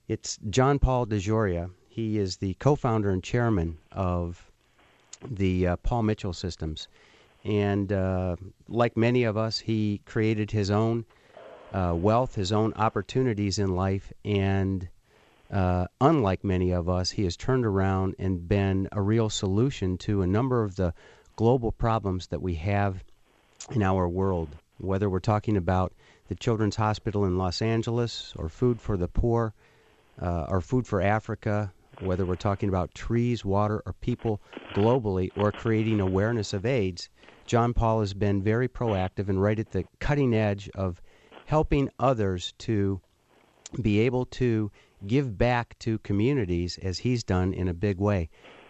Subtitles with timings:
[0.08, 1.72] It's John Paul DeJoria.
[1.90, 4.52] He is the co founder and chairman of
[5.28, 6.88] the uh, Paul Mitchell Systems.
[7.44, 8.36] And uh,
[8.68, 11.04] like many of us, he created his own
[11.74, 14.14] uh, wealth, his own opportunities in life.
[14.24, 14.88] And
[15.52, 20.22] uh, unlike many of us, he has turned around and been a real solution to
[20.22, 20.94] a number of the
[21.36, 23.04] global problems that we have
[23.72, 24.50] in our world.
[24.78, 25.94] Whether we're talking about
[26.28, 29.54] the Children's Hospital in Los Angeles or food for the poor
[30.22, 34.42] uh, our food for Africa, whether we're talking about trees, water, or people
[34.74, 37.10] globally, or creating awareness of AIDS,
[37.46, 41.02] John Paul has been very proactive and right at the cutting edge of
[41.46, 43.02] helping others to
[43.82, 44.72] be able to
[45.06, 48.30] give back to communities as he's done in a big way.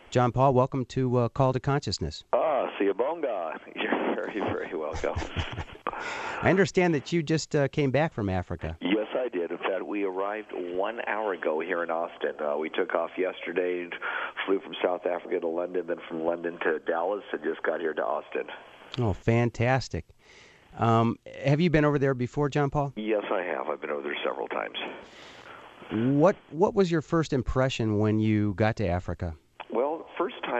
[0.09, 2.23] John Paul, welcome to uh, Call to Consciousness.
[2.33, 3.57] Ah, Siyabonga.
[3.75, 5.15] You're very, very welcome.
[6.41, 8.77] I understand that you just uh, came back from Africa.
[8.81, 9.51] Yes, I did.
[9.51, 12.33] In fact, we arrived one hour ago here in Austin.
[12.39, 13.87] Uh, we took off yesterday,
[14.45, 17.93] flew from South Africa to London, then from London to Dallas, and just got here
[17.93, 18.43] to Austin.
[18.99, 20.05] Oh, fantastic.
[20.77, 22.93] Um, have you been over there before, John Paul?
[22.95, 23.67] Yes, I have.
[23.67, 24.77] I've been over there several times.
[25.91, 29.35] What What was your first impression when you got to Africa?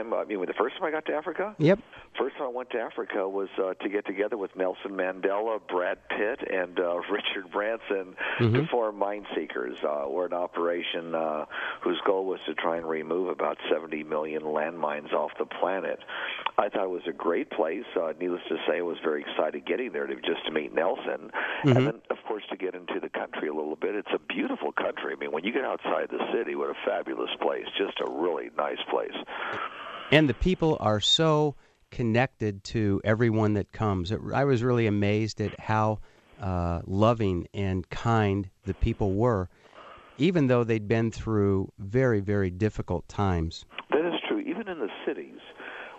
[0.01, 1.79] Time, I mean, when the first time I got to Africa, yep.
[2.19, 5.97] First time I went to Africa was uh, to get together with Nelson Mandela, Brad
[6.09, 8.53] Pitt, and uh, Richard Branson mm-hmm.
[8.53, 9.77] to form Mine Seekers.
[9.81, 11.45] Uh, we're an operation uh,
[11.81, 15.99] whose goal was to try and remove about 70 million landmines off the planet.
[16.57, 17.85] I thought it was a great place.
[17.95, 21.31] Uh, needless to say, I was very excited getting there to just to meet Nelson,
[21.31, 21.69] mm-hmm.
[21.69, 23.95] and then of course to get into the country a little bit.
[23.95, 25.13] It's a beautiful country.
[25.15, 27.65] I mean, when you get outside the city, what a fabulous place!
[27.77, 29.15] Just a really nice place.
[30.11, 31.55] And the people are so
[31.89, 34.11] connected to everyone that comes.
[34.11, 35.99] It, I was really amazed at how
[36.41, 39.47] uh, loving and kind the people were,
[40.17, 43.65] even though they'd been through very, very difficult times.
[43.91, 44.39] That is true.
[44.39, 45.39] Even in the cities,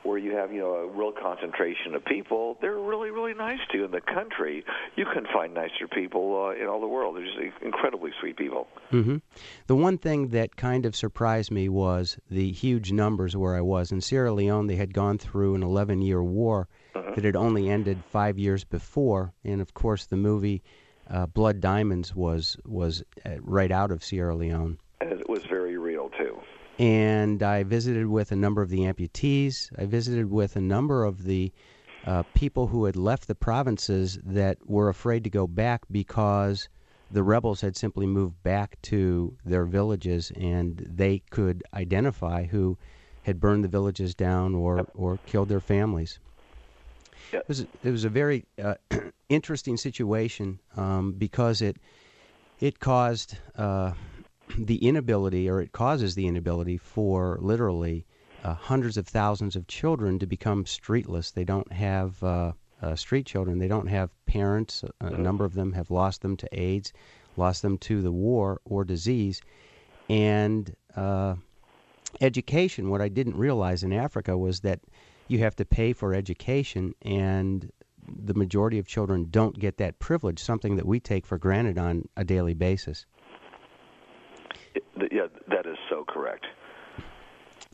[0.03, 3.79] where you have you know a real concentration of people, they're really really nice to
[3.79, 3.85] you.
[3.85, 4.65] In the country,
[4.97, 7.17] you can find nicer people uh, in all the world.
[7.17, 8.67] They're just incredibly sweet people.
[8.91, 9.17] Mm-hmm.
[9.67, 13.93] The one thing that kind of surprised me was the huge numbers where I was
[13.93, 14.67] in Sierra Leone.
[14.67, 17.13] They had gone through an 11 year war uh-huh.
[17.15, 20.63] that had only ended five years before, and of course the movie.
[21.11, 24.79] Uh, Blood Diamonds was was uh, right out of Sierra Leone.
[25.01, 25.62] And it was very
[26.79, 29.71] and I visited with a number of the amputees.
[29.79, 31.53] I visited with a number of the
[32.07, 36.69] uh, people who had left the provinces that were afraid to go back because
[37.11, 42.77] the rebels had simply moved back to their villages and they could identify who
[43.23, 46.19] had burned the villages down or, or killed their families.
[47.33, 48.75] It, was, it was a very uh,
[49.29, 51.77] interesting situation um, because it
[52.61, 53.93] it caused uh,
[54.59, 58.07] the inability, or it causes the inability for literally
[58.45, 61.33] uh, hundreds of thousands of children to become streetless.
[61.33, 62.53] They don't have uh,
[62.83, 63.59] uh, street children.
[63.59, 64.83] They don't have parents.
[65.01, 65.23] A mm-hmm.
[65.23, 66.93] number of them have lost them to AIDS,
[67.37, 69.41] lost them to the war or disease,
[70.09, 71.37] and uh,
[72.21, 72.91] education.
[72.91, 74.81] What I didn't realize in Africa was that
[75.29, 77.71] you have to pay for education, and
[78.09, 82.09] the majority of children don't get that privilege, something that we take for granted on
[82.17, 83.07] a daily basis.
[85.11, 86.47] Yeah, that is so correct.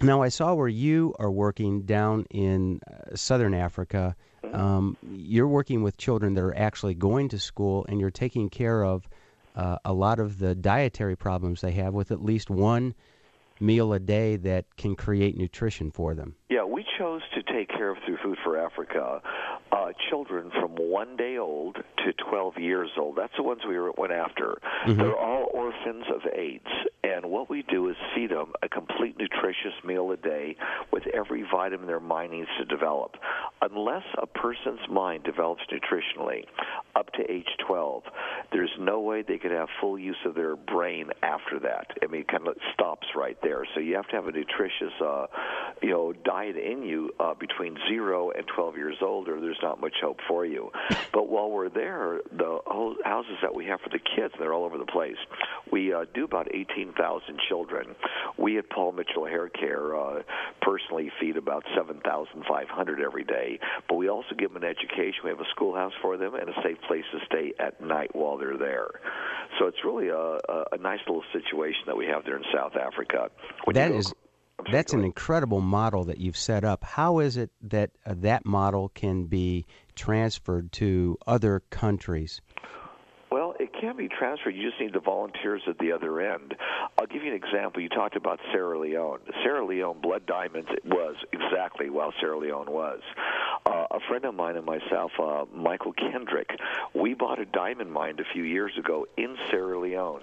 [0.01, 4.15] Now, I saw where you are working down in uh, southern Africa.
[4.45, 4.55] Mm-hmm.
[4.55, 8.85] Um, you're working with children that are actually going to school, and you're taking care
[8.85, 9.09] of
[9.57, 12.95] uh, a lot of the dietary problems they have with at least one
[13.61, 16.35] meal a day that can create nutrition for them.
[16.49, 19.21] Yeah, we chose to take care of through Food for Africa
[19.73, 23.17] uh, children from one day old to 12 years old.
[23.17, 24.59] That's the ones we went after.
[24.87, 24.99] Mm-hmm.
[24.99, 26.67] They're all orphans of AIDS,
[27.03, 30.57] and what we do is feed them a complete nutritious meal a day
[30.93, 33.15] with every vitamin their mind needs to develop.
[33.63, 36.45] Unless a person's mind develops nutritionally
[36.97, 38.03] up to age 12,
[38.51, 41.87] there's no way they could have full use of their brain after that.
[42.03, 43.65] I mean, it kind of stops right there.
[43.73, 45.27] So you have to have a nutritious, uh,
[45.81, 49.81] you know, diet in you uh, between zero and 12 years old, or there's not
[49.81, 50.71] much hope for you.
[51.11, 52.59] But while we're there, the
[53.05, 55.17] houses that we have for the kids, they're all over the place.
[55.73, 57.95] We uh, do about 18,000 children.
[58.37, 60.23] We at Paul Mitchell Hair Care uh,
[60.63, 63.59] personally feed about 7,500 every day,
[63.89, 65.21] but we also give them an education.
[65.25, 68.39] We have a schoolhouse for them and a safe place to stay at night while
[68.39, 68.89] they're there.
[69.59, 72.77] So it's really a, a, a nice little situation that we have there in South
[72.77, 73.31] Africa.
[73.65, 74.15] When that is
[74.73, 76.85] that's an incredible model that you've set up.
[76.85, 82.41] How is it that uh, that model can be transferred to other countries?
[83.81, 84.57] Can be transferred.
[84.57, 86.55] You just need the volunteers at the other end.
[86.99, 87.81] I'll give you an example.
[87.81, 89.21] You talked about Sierra Leone.
[89.43, 93.01] Sierra Leone Blood Diamonds was exactly while Sierra Leone was.
[93.65, 96.51] Uh, a friend of mine and myself, uh, Michael Kendrick,
[96.93, 100.23] we bought a diamond mine a few years ago in Sierra Leone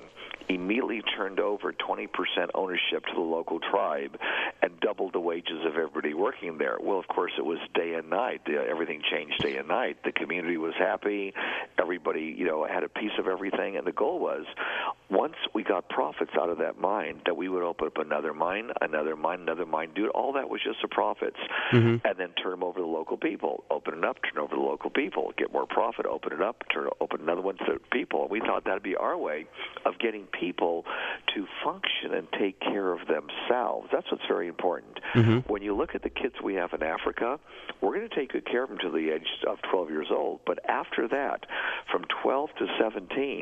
[0.50, 2.08] immediately turned over 20%
[2.54, 4.18] ownership to the local tribe
[4.62, 6.78] and doubled the wages of everybody working there.
[6.81, 8.42] Well, of course, it was day and night.
[8.48, 9.98] Everything changed day and night.
[10.04, 11.34] The community was happy.
[11.80, 13.78] Everybody, you know, had a piece of everything.
[13.78, 14.46] And the goal was
[15.10, 18.72] once we got profits out of that mine, that we would open up another mine,
[18.82, 19.92] another mine, another mine.
[19.96, 20.10] Do it.
[20.10, 21.38] All that was just the profits.
[21.72, 22.06] Mm-hmm.
[22.08, 23.64] And then turn them over to the local people.
[23.70, 25.32] Open it up, turn over to the local people.
[25.38, 28.24] Get more profit, open it up, turn open another one to people.
[28.24, 29.46] And we thought that'd be our way
[29.86, 30.86] of getting people
[31.36, 33.90] to function and take care of themselves.
[33.92, 35.00] That's what's very important.
[35.16, 35.52] Mm-hmm.
[35.52, 37.40] When you look at the kids we have in Africa,
[37.82, 40.42] we're going to take good care of them to the age of 12 years old.
[40.46, 41.46] But after that,
[41.92, 43.35] from 12 to 17,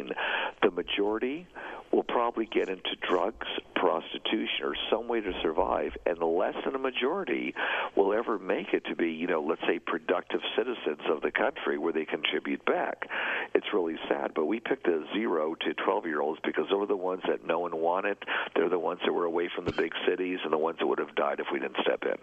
[0.61, 1.47] the majority
[1.91, 3.45] will probably get into drugs,
[3.75, 7.53] prostitution, or some way to survive, and less than a majority
[7.95, 11.77] will ever make it to be, you know, let's say productive citizens of the country
[11.77, 13.07] where they contribute back.
[13.53, 16.87] It's really sad, but we picked a zero to 12 year olds because those are
[16.87, 18.17] the ones that no one wanted.
[18.55, 20.99] They're the ones that were away from the big cities and the ones that would
[20.99, 22.17] have died if we didn't step in.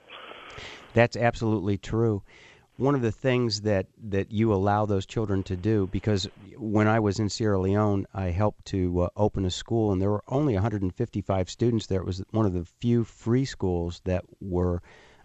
[0.94, 2.22] That's absolutely true
[2.80, 6.98] one of the things that, that you allow those children to do, because when I
[6.98, 10.54] was in Sierra Leone, I helped to uh, open a school, and there were only
[10.54, 12.00] 155 students there.
[12.00, 14.80] It was one of the few free schools that were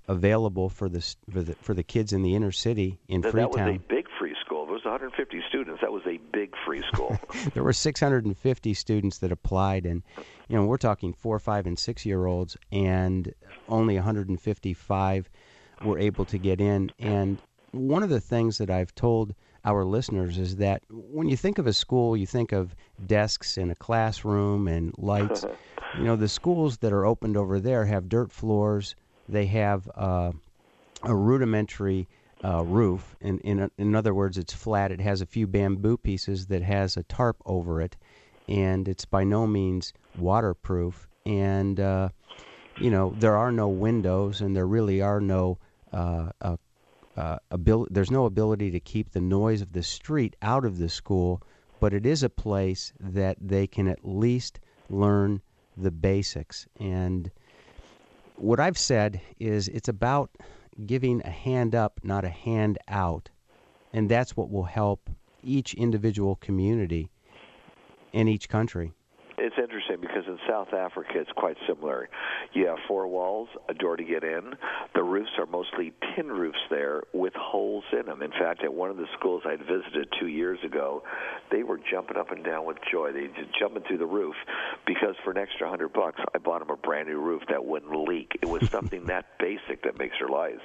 [0.07, 3.51] available for the for the, for the kids in the inner city in that, Freetown.
[3.53, 4.65] That was a big free school.
[4.65, 5.81] There was 150 students.
[5.81, 7.17] That was a big free school.
[7.53, 10.03] there were 650 students that applied, and
[10.49, 13.33] you know we're talking four, five, and six year olds, and
[13.69, 15.29] only 155
[15.83, 16.91] were able to get in.
[16.99, 17.41] And
[17.71, 19.33] one of the things that I've told
[19.65, 23.71] our listeners is that when you think of a school, you think of desks in
[23.71, 25.43] a classroom and lights.
[25.97, 28.95] you know, the schools that are opened over there have dirt floors.
[29.27, 30.31] They have uh,
[31.03, 32.07] a rudimentary
[32.43, 33.15] uh, roof.
[33.21, 34.91] In, in in other words, it's flat.
[34.91, 37.97] It has a few bamboo pieces that has a tarp over it,
[38.47, 41.07] and it's by no means waterproof.
[41.25, 42.09] And uh,
[42.79, 45.57] you know, there are no windows, and there really are no
[45.95, 46.57] uh, uh,
[47.15, 50.89] uh, abil- there's no ability to keep the noise of the street out of the
[50.89, 51.41] school,
[51.79, 54.59] but it is a place that they can at least
[54.89, 55.41] learn
[55.77, 56.67] the basics.
[56.79, 57.31] And
[58.35, 60.29] what I've said is it's about
[60.85, 63.29] giving a hand up, not a hand out.
[63.93, 65.09] And that's what will help
[65.41, 67.09] each individual community
[68.11, 68.91] in each country
[69.37, 72.09] it's interesting because in South Africa it's quite similar.
[72.53, 74.53] You have four walls, a door to get in.
[74.93, 78.21] The roofs are mostly tin roofs there with holes in them.
[78.21, 81.03] In fact, at one of the schools I'd visited two years ago,
[81.51, 83.11] they were jumping up and down with joy.
[83.11, 84.35] They just jumping through the roof
[84.85, 87.91] because for an extra hundred bucks, I bought them a brand new roof that wouldn't
[88.07, 88.37] leak.
[88.41, 90.61] It was something that basic that makes their lives.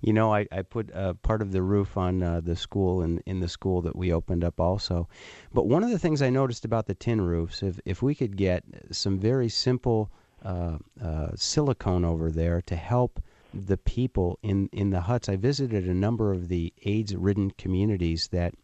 [0.00, 3.22] You know, I, I put uh, part of the roof on uh, the school in,
[3.26, 5.08] in the school that we opened up also.
[5.52, 8.36] But one of the things I noticed about the tin roofs, if, if we could
[8.36, 10.10] get some very simple
[10.42, 13.20] uh, uh silicone over there to help
[13.52, 15.28] the people in, in the huts.
[15.28, 18.54] I visited a number of the AIDS ridden communities that,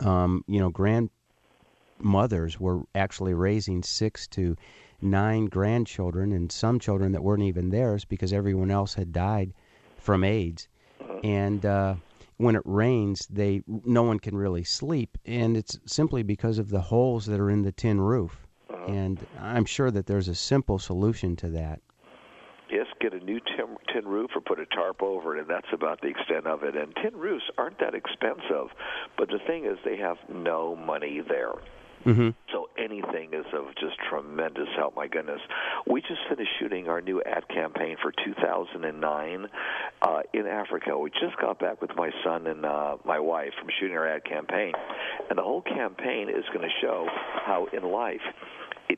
[0.00, 4.56] um, you know, grandmothers were actually raising six to
[5.00, 9.52] nine grandchildren and some children that weren't even theirs because everyone else had died
[10.00, 10.68] from AIDS.
[11.22, 11.96] And uh,
[12.38, 16.80] when it rains, they no one can really sleep, and it's simply because of the
[16.80, 18.46] holes that are in the tin roof.
[18.88, 21.80] And I'm sure that there's a simple solution to that.
[22.70, 25.72] Yes, get a new tin, tin roof or put a tarp over it, and that's
[25.72, 26.76] about the extent of it.
[26.76, 28.68] And tin roofs aren't that expensive,
[29.18, 31.52] but the thing is, they have no money there.
[32.06, 32.30] Mm-hmm.
[32.52, 34.96] So anything is of just tremendous help.
[34.96, 35.40] My goodness,
[35.86, 39.46] we just finished shooting our new ad campaign for 2009
[40.02, 40.98] uh, in Africa.
[40.98, 44.24] We just got back with my son and uh, my wife from shooting our ad
[44.24, 44.72] campaign,
[45.28, 47.06] and the whole campaign is going to show
[47.44, 48.20] how in life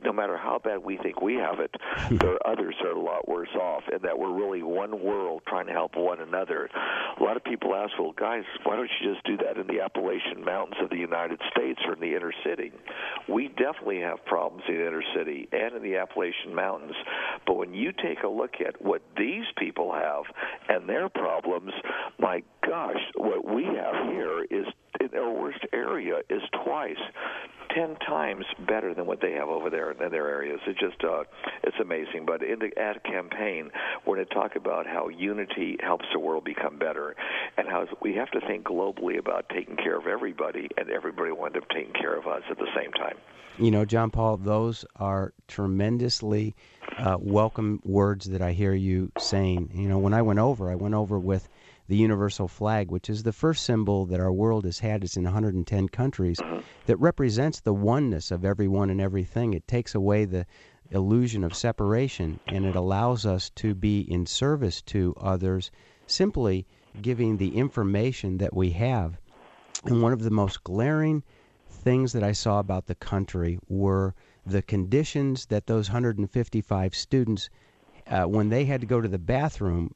[0.04, 1.74] no matter how bad we think we have it,
[2.20, 5.42] there are others that are a lot worse off, and that we're really one world
[5.46, 6.68] trying to help one another.
[7.18, 9.82] A lot of people ask, well, guys, why don't you just do that in the
[9.82, 12.72] Appalachian Mountains of the United States or in the inner city?
[13.28, 16.94] We definitely have problems in the inner city and in the Appalachian Mountains,
[17.46, 20.24] but when you take a look at what these people have
[20.68, 21.72] and their problems,
[22.18, 24.66] my gosh, what we have here is
[25.00, 25.28] in their
[25.92, 26.96] area is twice
[27.74, 30.60] ten times better than what they have over there in their areas.
[30.66, 31.24] It's just uh,
[31.62, 32.24] it's amazing.
[32.26, 33.70] But in the ad campaign,
[34.06, 37.14] we're going to talk about how unity helps the world become better,
[37.56, 41.46] and how we have to think globally about taking care of everybody, and everybody will
[41.46, 43.16] end up taking care of us at the same time.
[43.58, 46.54] You know, John Paul, those are tremendously
[46.96, 49.70] uh, welcome words that I hear you saying.
[49.74, 51.48] You know, when I went over, I went over with
[51.92, 55.04] the universal flag, which is the first symbol that our world has had.
[55.04, 56.62] It's in 110 countries uh-huh.
[56.86, 59.52] that represents the oneness of everyone and everything.
[59.52, 60.46] It takes away the
[60.90, 65.70] illusion of separation and it allows us to be in service to others
[66.06, 66.66] simply
[67.02, 69.20] giving the information that we have.
[69.84, 71.22] And one of the most glaring
[71.68, 74.14] things that I saw about the country were
[74.46, 77.50] the conditions that those 155 students
[78.06, 79.94] uh, when they had to go to the bathroom,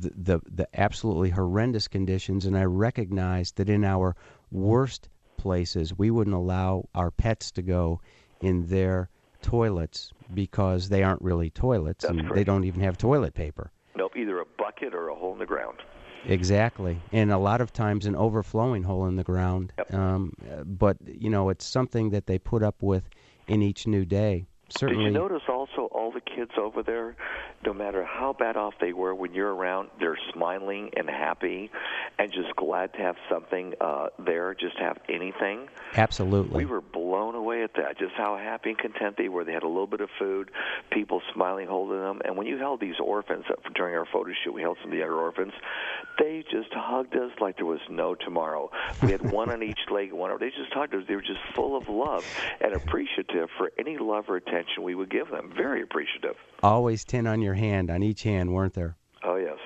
[0.00, 4.16] the, the, the absolutely horrendous conditions, and I recognized that in our
[4.50, 8.00] worst places, we wouldn't allow our pets to go
[8.40, 9.08] in their
[9.42, 12.34] toilets because they aren't really toilets, That's and correct.
[12.34, 13.70] they don't even have toilet paper.
[13.96, 15.78] Nope, either a bucket or a hole in the ground.
[16.26, 19.72] Exactly, and a lot of times an overflowing hole in the ground.
[19.76, 19.94] Yep.
[19.94, 20.32] Um,
[20.64, 23.08] but you know, it's something that they put up with
[23.46, 24.46] in each new day.
[24.70, 25.04] Certainly.
[25.04, 27.16] Did you notice also all the kids over there,
[27.66, 31.70] no matter how bad off they were, when you're around, they're smiling and happy,
[32.18, 35.68] and just glad to have something uh, there, just have anything.
[35.94, 36.64] Absolutely.
[36.64, 39.44] We were blown away at that, just how happy and content they were.
[39.44, 40.50] They had a little bit of food,
[40.90, 43.44] people smiling, holding them, and when you held these orphans
[43.74, 45.52] during our photo shoot, we held some of the other orphans.
[46.18, 48.70] They just hugged us like there was no tomorrow.
[49.02, 50.34] We had one on each leg, one.
[50.40, 51.02] They just hugged us.
[51.06, 52.24] They were just full of love
[52.62, 55.52] and appreciative for any love or attention we would give them.
[55.56, 56.36] Very appreciative.
[56.62, 58.96] Always ten on your hand, on each hand, weren't there?
[59.22, 59.58] Oh yes.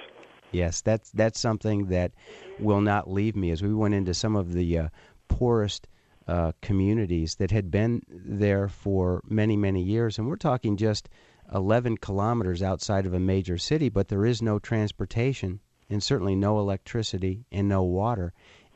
[0.50, 2.12] Yes, that's that's something that
[2.58, 3.50] will not leave me.
[3.50, 4.88] As we went into some of the uh,
[5.28, 5.88] poorest
[6.26, 11.08] uh, communities that had been there for many many years, and we're talking just
[11.54, 16.58] 11 kilometers outside of a major city, but there is no transportation and certainly no
[16.58, 18.32] electricity and no water.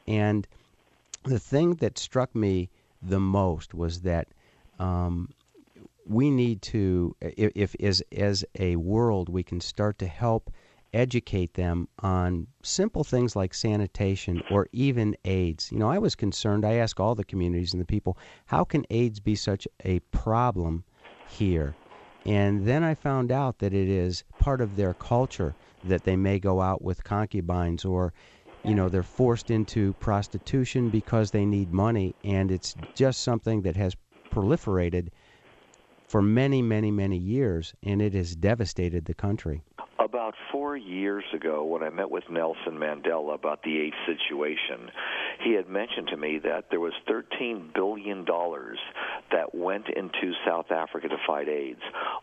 [0.06, 0.46] And
[1.24, 2.70] the thing that struck me
[3.02, 4.28] the most was that
[4.78, 5.28] um,
[6.12, 10.50] we need to, if, if as as a world, we can start to help
[10.92, 15.72] educate them on simple things like sanitation or even AIDS.
[15.72, 16.64] You know, I was concerned.
[16.64, 20.84] I asked all the communities and the people, how can AIDS be such a problem
[21.28, 21.74] here?
[22.26, 25.54] And then I found out that it is part of their culture
[25.84, 28.12] that they may go out with concubines or
[28.64, 33.74] you know they're forced into prostitution because they need money and it's just something that
[33.74, 33.96] has
[34.30, 35.08] proliferated
[36.12, 39.62] for many many many years and it has devastated the country
[40.12, 44.90] about four years ago, when I met with Nelson Mandela about the AIDS situation,
[45.42, 51.08] he had mentioned to me that there was $13 billion that went into South Africa
[51.08, 51.80] to fight AIDS.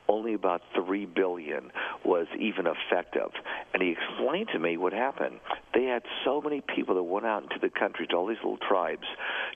[0.07, 1.71] Only about 3 billion
[2.05, 3.31] was even effective.
[3.73, 5.39] And he explained to me what happened.
[5.73, 8.57] They had so many people that went out into the country to all these little
[8.57, 9.07] tribes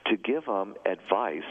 [0.06, 1.42] to give them advice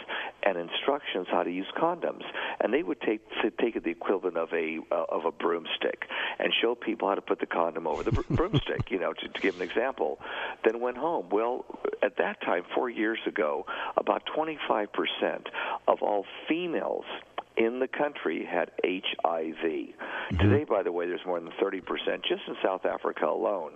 [0.46, 2.24] and instructions how to use condoms.
[2.60, 3.22] And they would take,
[3.60, 6.06] take the equivalent of a, uh, of a broomstick
[6.40, 9.42] and show people how to put the condom over the broomstick, you know, to, to
[9.42, 10.20] give an example.
[10.64, 11.30] Then went home.
[11.32, 11.66] Well,
[12.02, 13.66] at that time, four years ago,
[13.98, 14.88] about 25%
[15.88, 17.06] of all females
[17.58, 19.56] in the country had HIV.
[19.56, 20.38] Mm-hmm.
[20.38, 21.82] Today, by the way, there's more than 30%
[22.24, 23.74] just in South Africa alone.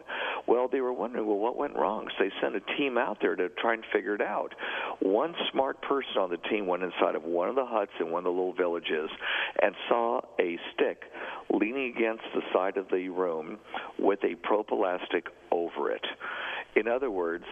[0.48, 2.08] Well, they were wondering, well, what went wrong?
[2.18, 4.54] So they sent a team out there to try and figure it out.
[5.00, 8.20] One smart person on the team went inside of one of the huts in one
[8.20, 9.10] of the little villages
[9.62, 11.04] and saw a stick
[11.52, 13.58] leaning against the side of the room
[14.00, 16.06] with a prophylactic over it.
[16.76, 17.46] In other words,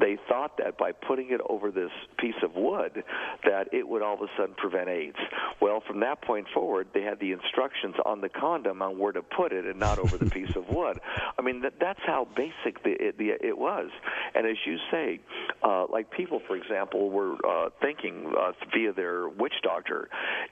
[0.00, 3.04] they thought that by putting it over this piece of wood
[3.44, 5.16] that it would all of a sudden prevent AIDS.
[5.60, 9.22] Well, from that point forward, they had the instructions on the condom on where to
[9.22, 10.98] put it and not over the piece of wood.
[11.38, 13.90] I mean, that, that's how basic the, it, the, it was.
[14.34, 15.20] And as you say,
[15.62, 20.08] uh, like people, for example, were uh, thinking uh, via their witch doctor,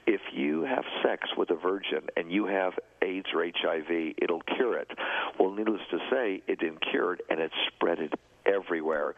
[0.07, 4.79] if you have sex with a virgin and you have AIDS or HIV, it'll cure
[4.79, 4.91] it.
[5.39, 8.13] Well, needless to say, it didn't cure it, and it spread it
[8.53, 9.15] everywhere.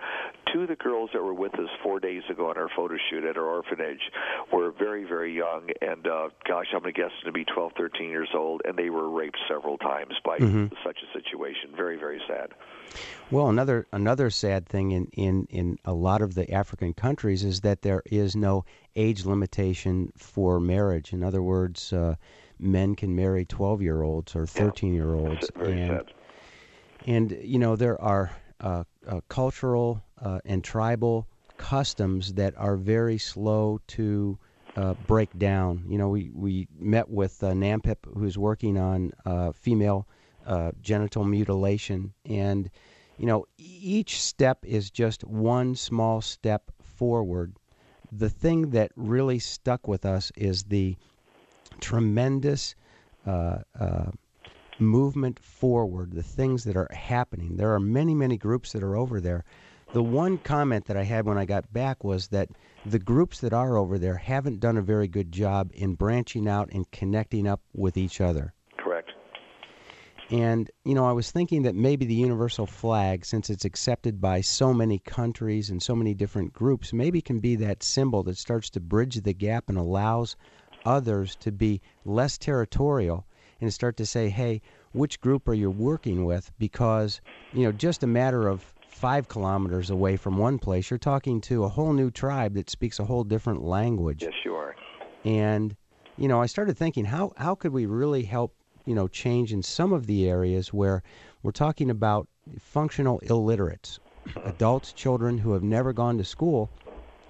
[0.52, 3.24] Two of the girls that were with us four days ago on our photo shoot
[3.24, 4.00] at our orphanage
[4.52, 8.08] were very, very young, and uh, gosh, I'm going to guess to be 12, 13
[8.08, 10.74] years old, and they were raped several times by mm-hmm.
[10.84, 11.70] such a situation.
[11.76, 12.50] Very, very sad.
[13.30, 17.60] Well, another another sad thing in, in, in a lot of the African countries is
[17.60, 18.64] that there is no
[18.96, 21.12] age limitation for marriage.
[21.12, 22.16] In other words, uh,
[22.58, 25.48] men can marry 12 year olds or 13 year olds.
[25.56, 26.12] and, sad.
[27.06, 31.26] And, you know, there are uh, uh, cultural uh, and tribal
[31.56, 34.38] customs that are very slow to
[34.76, 35.84] uh, break down.
[35.88, 40.06] You know, we, we met with uh, NAMPIP, who's working on uh, female
[40.46, 42.70] uh, genital mutilation, and
[43.18, 47.54] you know, each step is just one small step forward.
[48.10, 50.96] The thing that really stuck with us is the
[51.80, 52.74] tremendous
[54.80, 57.56] movement forward, the things that are happening.
[57.56, 59.44] There are many, many groups that are over there.
[59.92, 62.48] The one comment that I had when I got back was that
[62.86, 66.70] the groups that are over there haven't done a very good job in branching out
[66.72, 68.54] and connecting up with each other.
[68.78, 69.10] Correct.
[70.30, 74.42] And, you know, I was thinking that maybe the universal flag, since it's accepted by
[74.42, 78.70] so many countries and so many different groups, maybe can be that symbol that starts
[78.70, 80.36] to bridge the gap and allows
[80.84, 83.26] others to be less territorial
[83.60, 86.50] and start to say, hey, which group are you working with?
[86.58, 87.20] Because,
[87.52, 91.64] you know, just a matter of five kilometers away from one place, you're talking to
[91.64, 94.22] a whole new tribe that speaks a whole different language.
[94.22, 94.74] Yes, you are.
[95.24, 95.76] And,
[96.16, 98.54] you know, I started thinking, how, how could we really help,
[98.86, 101.02] you know, change in some of the areas where
[101.42, 104.00] we're talking about functional illiterates,
[104.44, 106.70] adults, children who have never gone to school.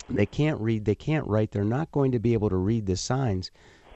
[0.08, 2.96] They can't read, they can't write, they're not going to be able to read the
[2.96, 3.50] signs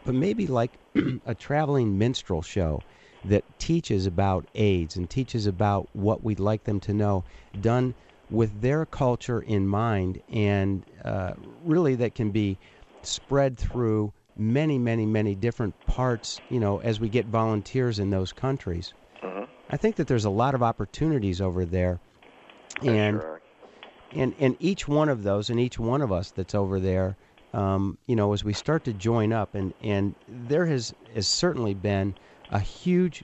[0.04, 0.72] but maybe like
[1.26, 2.82] a traveling minstrel show
[3.24, 7.24] that teaches about AIDS and teaches about what we'd like them to know,
[7.60, 7.94] done
[8.30, 11.32] with their culture in mind, and uh,
[11.64, 12.58] really that can be
[13.02, 18.32] spread through many, many, many different parts, you know, as we get volunteers in those
[18.32, 18.92] countries.
[19.22, 19.46] Uh-huh.
[19.70, 22.00] I think that there's a lot of opportunities over there.
[22.82, 23.40] And, sure.
[24.12, 27.16] and, and each one of those, and each one of us that's over there,
[27.54, 31.72] um, you know, as we start to join up, and, and there has, has certainly
[31.72, 32.14] been
[32.50, 33.22] a huge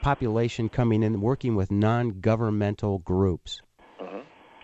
[0.00, 3.60] population coming in working with non governmental groups.
[4.00, 4.20] Uh-huh.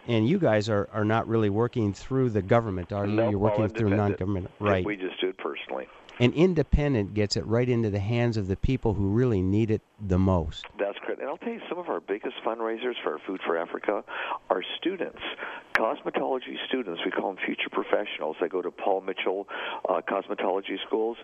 [0.08, 3.12] And you guys are, are not really working through the government, are you?
[3.12, 4.50] No, You're working through non government.
[4.58, 4.84] Right.
[4.86, 5.86] We just do it personally.
[6.18, 9.82] And independent gets it right into the hands of the people who really need it
[10.00, 10.64] the most.
[10.78, 11.20] That's correct.
[11.20, 14.02] And I'll tell you, some of our biggest fundraisers for Food for Africa
[14.50, 15.20] are students,
[15.74, 17.00] cosmetology students.
[17.04, 18.36] We call them future professionals.
[18.40, 19.46] They go to Paul Mitchell
[19.88, 21.18] uh, cosmetology schools.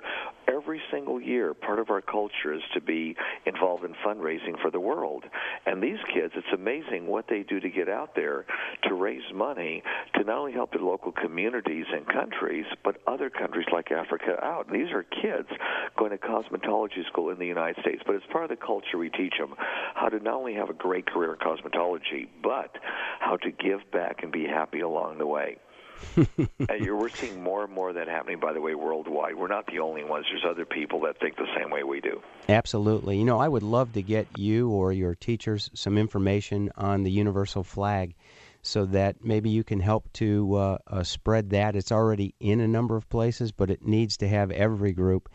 [0.47, 4.81] Every single year, part of our culture is to be involved in fundraising for the
[4.81, 5.25] world.
[5.67, 8.45] And these kids, it's amazing what they do to get out there
[8.85, 9.83] to raise money
[10.15, 14.69] to not only help their local communities and countries, but other countries like Africa out.
[14.69, 15.49] And these are kids
[15.97, 19.11] going to cosmetology school in the United States, but it's part of the culture we
[19.11, 19.55] teach them
[19.95, 22.77] how to not only have a great career in cosmetology, but
[23.21, 25.59] how to give back and be happy along the way.
[26.17, 29.37] and you're, we're seeing more and more of that happening, by the way, worldwide.
[29.37, 30.27] We're not the only ones.
[30.29, 32.21] There's other people that think the same way we do.
[32.49, 33.19] Absolutely.
[33.19, 37.11] You know, I would love to get you or your teachers some information on the
[37.11, 38.15] universal flag
[38.63, 41.75] so that maybe you can help to uh, uh, spread that.
[41.77, 45.29] It's already in a number of places, but it needs to have every group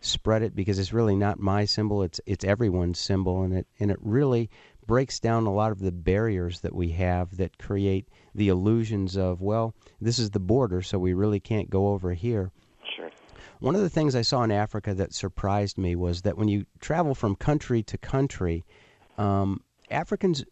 [0.00, 3.90] spread it because it's really not my symbol; it's it's everyone's symbol, and it and
[3.90, 4.50] it really
[4.86, 9.40] breaks down a lot of the barriers that we have that create the illusions of
[9.40, 12.50] well, this is the border, so we really can't go over here.
[12.96, 13.10] Sure.
[13.60, 16.66] One of the things I saw in Africa that surprised me was that when you
[16.80, 18.64] travel from country to country,
[19.16, 20.44] um, Africans,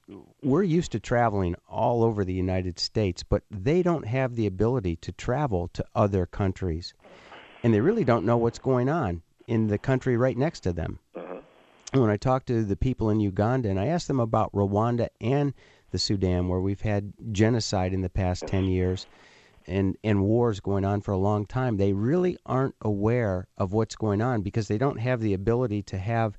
[0.43, 4.97] we're used to traveling all over the United States, but they don't have the ability
[4.97, 6.95] to travel to other countries.
[7.63, 10.99] And they really don't know what's going on in the country right next to them.
[11.15, 11.41] Uh-huh.
[11.93, 15.55] When I talked to the people in Uganda and I asked them about Rwanda and
[15.91, 19.07] the Sudan, where we've had genocide in the past 10 years
[19.67, 23.95] and, and wars going on for a long time, they really aren't aware of what's
[23.95, 26.39] going on because they don't have the ability to have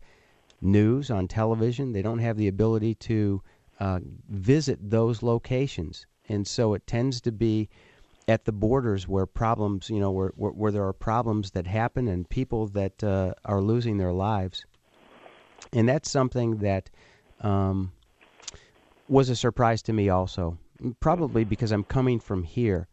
[0.63, 1.91] news on television.
[1.91, 3.41] They don't have the ability to
[3.79, 3.99] uh,
[4.29, 6.05] visit those locations.
[6.29, 7.69] And so it tends to be
[8.27, 12.07] at the borders where problems, you know, where, where, where there are problems that happen
[12.07, 14.65] and people that uh, are losing their lives.
[15.73, 16.89] And that's something that
[17.41, 17.91] um,
[19.09, 20.57] was a surprise to me also,
[20.99, 22.87] probably because I'm coming from here.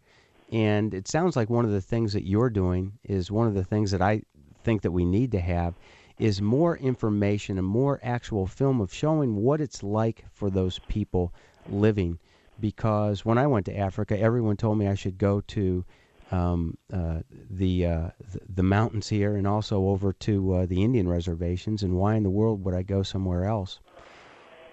[0.50, 3.64] And it sounds like one of the things that you're doing is one of the
[3.64, 4.22] things that I
[4.64, 5.74] think that we need to have
[6.20, 11.33] is more information and more actual film of showing what it's like for those people
[11.68, 12.18] living.
[12.61, 15.85] Because when I went to Africa, everyone told me I should go to
[16.30, 18.11] um, uh, the, uh,
[18.54, 21.83] the mountains here and also over to uh, the Indian reservations.
[21.83, 23.80] And why in the world would I go somewhere else?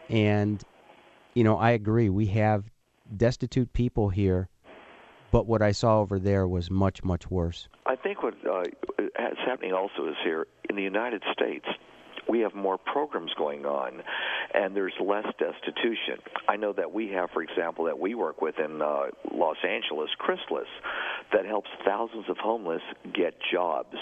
[0.09, 0.63] And
[1.37, 2.09] you know, I agree.
[2.09, 2.65] We have
[3.15, 4.49] destitute people here,
[5.31, 7.67] but what I saw over there was much, much worse.
[7.85, 8.61] I think what uh,
[8.99, 11.65] is happening also is here in the United States
[12.29, 14.01] we have more programs going on
[14.53, 16.19] and there's less destitution.
[16.47, 20.09] I know that we have, for example, that we work with in uh, Los Angeles,
[20.17, 20.67] Chrysalis,
[21.33, 22.81] that helps thousands of homeless
[23.13, 23.95] get jobs.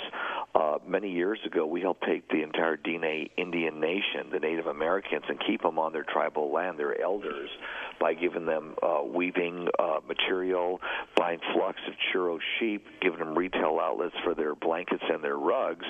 [0.54, 5.24] Uh, many years ago, we helped take the entire Diné Indian nation, the Native Americans,
[5.28, 7.50] and keep them on their tribal land, their elders,
[8.00, 10.80] by giving them uh, weaving uh, material,
[11.18, 15.86] buying flocks of churro sheep, giving them retail outlets for their blankets and their rugs.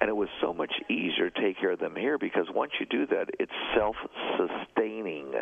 [0.00, 2.86] And it was so much easier to take care of them here because once you
[2.86, 3.96] do that, it's self
[4.36, 5.32] sustaining.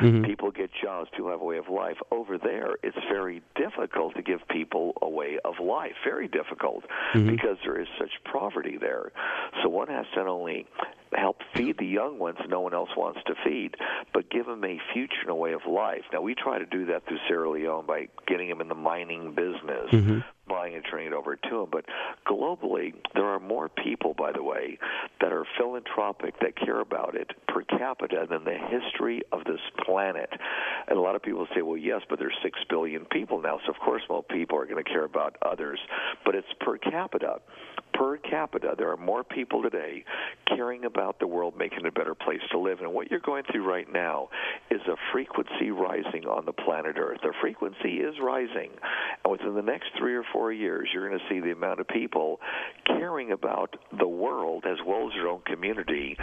[0.00, 0.24] Mm-hmm.
[0.24, 1.96] People get jobs, people have a way of life.
[2.10, 5.92] Over there, it's very difficult to give people a way of life.
[6.04, 7.30] Very difficult mm-hmm.
[7.30, 9.12] because there is such poverty there.
[9.62, 10.66] So one has to not only
[11.14, 13.74] help feed the young ones no one else wants to feed,
[14.12, 16.02] but give them a future and a way of life.
[16.12, 19.34] Now, we try to do that through Sierra Leone by getting them in the mining
[19.34, 20.18] business, mm-hmm.
[20.48, 21.68] buying and turning it over to them.
[21.70, 21.84] But
[22.26, 24.78] globally, there are more people, by the way,
[25.20, 30.30] that are philanthropic, that care about it per capita than the history of this planet.
[30.88, 33.72] And a lot of people say, well, yes, but there's 6 billion people now, so
[33.72, 35.80] of course more people are going to care about others.
[36.24, 37.40] But it's per capita.
[37.94, 40.04] Per capita, there are more people today
[40.46, 42.80] caring about the world, making it a better place to live.
[42.80, 44.28] And what you're going through right now
[44.70, 47.18] is a frequency rising on the planet Earth.
[47.22, 48.70] The frequency is rising.
[49.24, 51.88] And within the next three or four years, you're going to see the amount of
[51.88, 52.40] people
[52.86, 56.16] caring about the world as well as their own community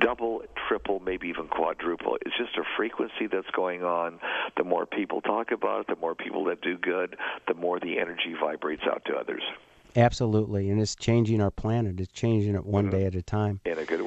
[0.00, 2.18] double, triple, maybe even quadruple.
[2.24, 4.18] It's just a frequency that's going on.
[4.56, 7.16] The more people talk about it, the more people that do good,
[7.48, 9.42] the more the energy vibrates out to others.
[9.96, 11.98] Absolutely, and it's changing our planet.
[11.98, 12.98] It's changing it one mm-hmm.
[12.98, 13.60] day at a time.
[13.64, 14.05] In a good way.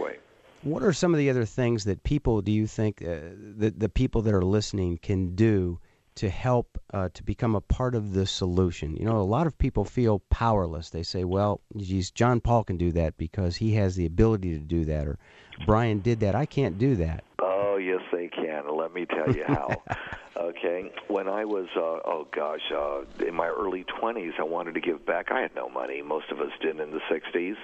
[0.64, 3.90] What are some of the other things that people do you think uh, the the
[3.90, 5.80] people that are listening can do
[6.16, 8.98] to help uh, to become a part of the solution?
[8.98, 10.90] You know, a lot of people feel powerless.
[10.90, 14.60] They say, "Well, geez, John Paul can do that because he has the ability to
[14.60, 15.18] do that," or
[15.66, 16.36] Brian did that.
[16.36, 17.24] I can't do that.
[17.42, 18.76] Oh, yes, they can.
[18.76, 19.82] Let me tell you how.
[20.40, 20.92] okay.
[21.08, 25.06] When i was uh, oh gosh uh in my early 20s i wanted to give
[25.06, 25.32] back.
[25.32, 26.02] I had no money.
[26.02, 27.56] Most of us didn't in the 60s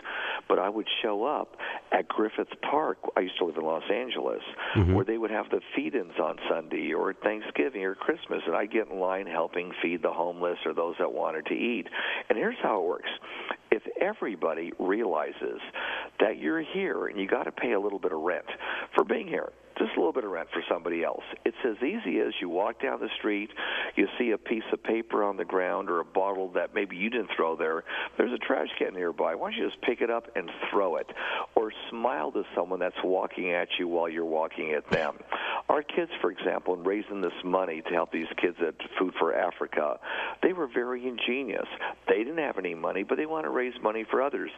[0.48, 1.56] but i would show up
[1.92, 2.98] at griffith park.
[3.16, 4.44] I used to live in los angeles
[4.76, 4.94] mm-hmm.
[4.94, 8.88] where they would have the feed-ins on sunday or thanksgiving or christmas and i'd get
[8.90, 11.88] in line helping feed the homeless or those that wanted to eat.
[12.30, 13.10] And here's how it works
[13.76, 15.60] if everybody realizes
[16.20, 18.46] that you're here and you got to pay a little bit of rent
[18.96, 21.24] for being here just a little bit of rent for somebody else.
[21.44, 23.50] It's as easy as you walk down the street,
[23.96, 27.10] you see a piece of paper on the ground or a bottle that maybe you
[27.10, 27.84] didn't throw there.
[28.18, 29.36] There's a trash can nearby.
[29.36, 31.08] Why don't you just pick it up and throw it?
[31.56, 35.18] Or smile to someone that's walking at you while you're walking at them.
[35.68, 39.36] Our kids, for example, in raising this money to help these kids at Food for
[39.36, 40.00] Africa,
[40.44, 41.68] they were very ingenious.
[42.08, 44.52] They didn't have any money, but they want to raise money for others.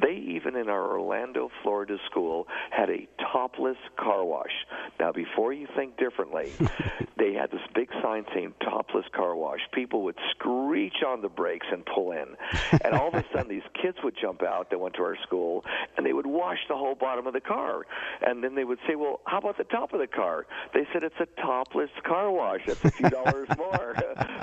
[0.00, 4.52] They even in our Orlando, Florida school had a topless car wash.
[4.98, 6.52] Now, before you think differently,
[7.16, 9.60] they had this big sign saying topless car wash.
[9.72, 12.36] People would screech on the brakes and pull in.
[12.84, 15.64] And all of a sudden, these kids would jump out that went to our school
[15.96, 17.86] and they would wash the whole bottom of the car.
[18.20, 20.46] And then they would say, Well, how about the top of the car?
[20.74, 22.60] They said it's a topless car wash.
[22.66, 23.94] That's a few dollars more.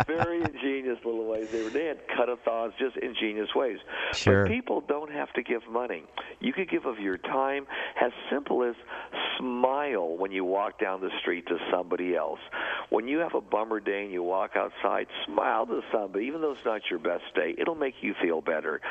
[0.07, 1.69] Very ingenious ingenious little ways they were.
[1.69, 3.77] They had cut-a-thons, just ingenious ways.
[4.13, 4.43] Sure.
[4.43, 6.03] But people don't have to give money.
[6.39, 7.67] You could give of your time,
[8.01, 8.75] as simple as
[9.39, 12.39] smile when you walk down the street to somebody else.
[12.89, 16.51] When you have a bummer day and you walk outside, smile to somebody, even though
[16.51, 17.55] it's not your best day.
[17.57, 18.81] It'll make you feel better.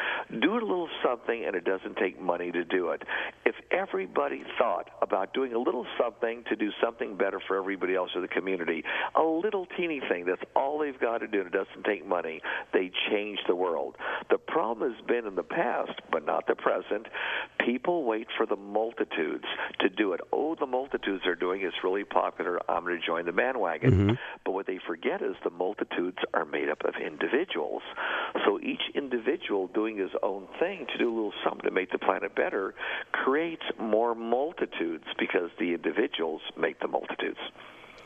[0.41, 3.03] Do a little something, and it doesn't take money to do it.
[3.45, 8.11] If everybody thought about doing a little something to do something better for everybody else
[8.15, 8.85] in the community,
[9.15, 12.41] a little teeny thing, that's all they've got to do, and it doesn't take money,
[12.73, 13.97] they change the world.
[14.31, 17.07] The problem has been in the past, but not the present,
[17.65, 19.45] people wait for the multitudes
[19.81, 20.21] to do it.
[20.39, 22.61] Oh, the multitudes are doing it's really popular.
[22.71, 23.91] I'm going to join the bandwagon.
[23.91, 24.15] Mm-hmm.
[24.45, 27.83] But what they forget is the multitudes are made up of individuals.
[28.47, 31.99] So each individual doing his own thing to do a little something to make the
[31.99, 32.75] planet better
[33.11, 37.41] creates more multitudes because the individuals make the multitudes.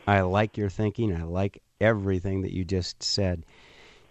[0.07, 1.15] I like your thinking.
[1.15, 3.45] I like everything that you just said.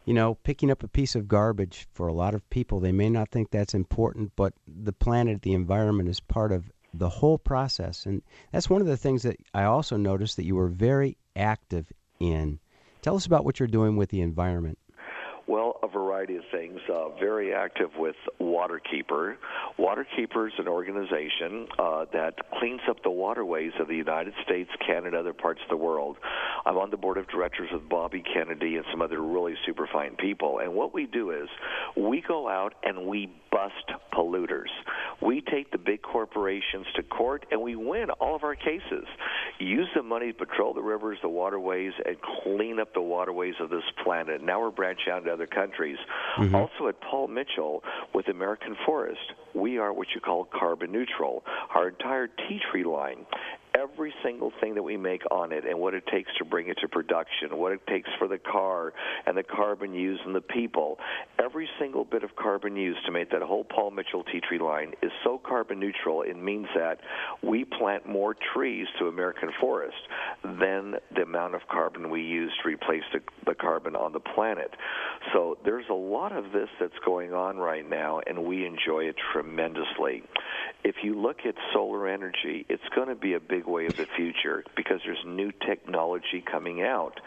[0.05, 3.11] You know, picking up a piece of garbage for a lot of people, they may
[3.11, 8.07] not think that's important, but the planet, the environment is part of the whole process.
[8.07, 11.93] And that's one of the things that I also noticed that you were very active
[12.21, 12.59] in.
[13.01, 14.79] Tell us about what you're doing with the environment.
[15.49, 16.79] Well, a variety of things.
[16.89, 19.37] Uh, very active with Waterkeeper.
[19.79, 25.19] Waterkeeper is an organization uh, that cleans up the waterways of the United States, Canada,
[25.19, 26.17] other parts of the world.
[26.65, 30.15] I'm on the board of directors with Bobby Kennedy and some other really super fine
[30.17, 30.61] people.
[30.61, 31.49] And what we do is
[31.97, 34.71] we go out and we bust polluters.
[35.21, 39.05] We take the big corporations to court and we win all of our cases.
[39.59, 43.71] Use the money to patrol the rivers, the waterways, and clean up the waterways of
[43.71, 44.43] this planet.
[44.43, 45.99] Now we're branching out other countries.
[46.39, 46.55] Mm-hmm.
[46.55, 47.83] Also at Paul Mitchell
[48.15, 49.21] with American Forest,
[49.55, 51.45] we are what you call carbon neutral.
[51.75, 53.27] Our entire tea tree line
[53.75, 56.79] every single thing that we make on it and what it takes to bring it
[56.81, 58.93] to production, what it takes for the car
[59.27, 60.99] and the carbon used and the people.
[61.43, 64.93] Every single bit of carbon used to make that whole Paul Mitchell tea tree line
[65.03, 67.01] is so carbon neutral, it means that
[67.43, 69.97] we plant more trees to American forest
[70.43, 74.75] than the amount of carbon we use to replace the, the carbon on the planet.
[75.33, 79.17] So there's a lot of this that's going on right now, and we enjoy it
[79.33, 80.23] tremendously.
[80.85, 84.07] If you look at solar energy, it's going to be a big way of the
[84.17, 87.21] future because there's new technology coming out.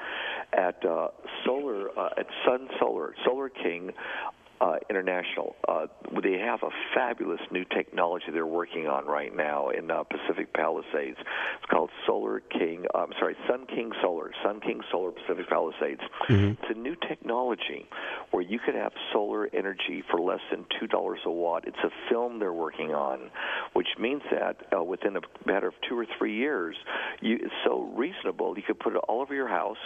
[0.54, 1.10] At uh,
[1.46, 3.92] solar, uh, at Sun Solar, Solar King,
[4.62, 5.56] uh, International.
[5.68, 5.88] Uh,
[6.24, 11.18] they have a fabulous new technology they're working on right now in uh, Pacific Palisades.
[11.18, 12.86] It's called Solar King.
[12.94, 14.32] Uh, I'm sorry, Sun King Solar.
[14.44, 16.02] Sun King Solar Pacific Palisades.
[16.30, 16.52] Mm-hmm.
[16.52, 17.86] It's a new technology
[18.32, 21.66] where you could have solar energy for less than two dollars a watt.
[21.68, 23.32] It's a film they're working on,
[23.74, 26.76] which means that uh, within a matter of two or three years,
[27.22, 29.78] you, it's so reasonable you could put it all over your house,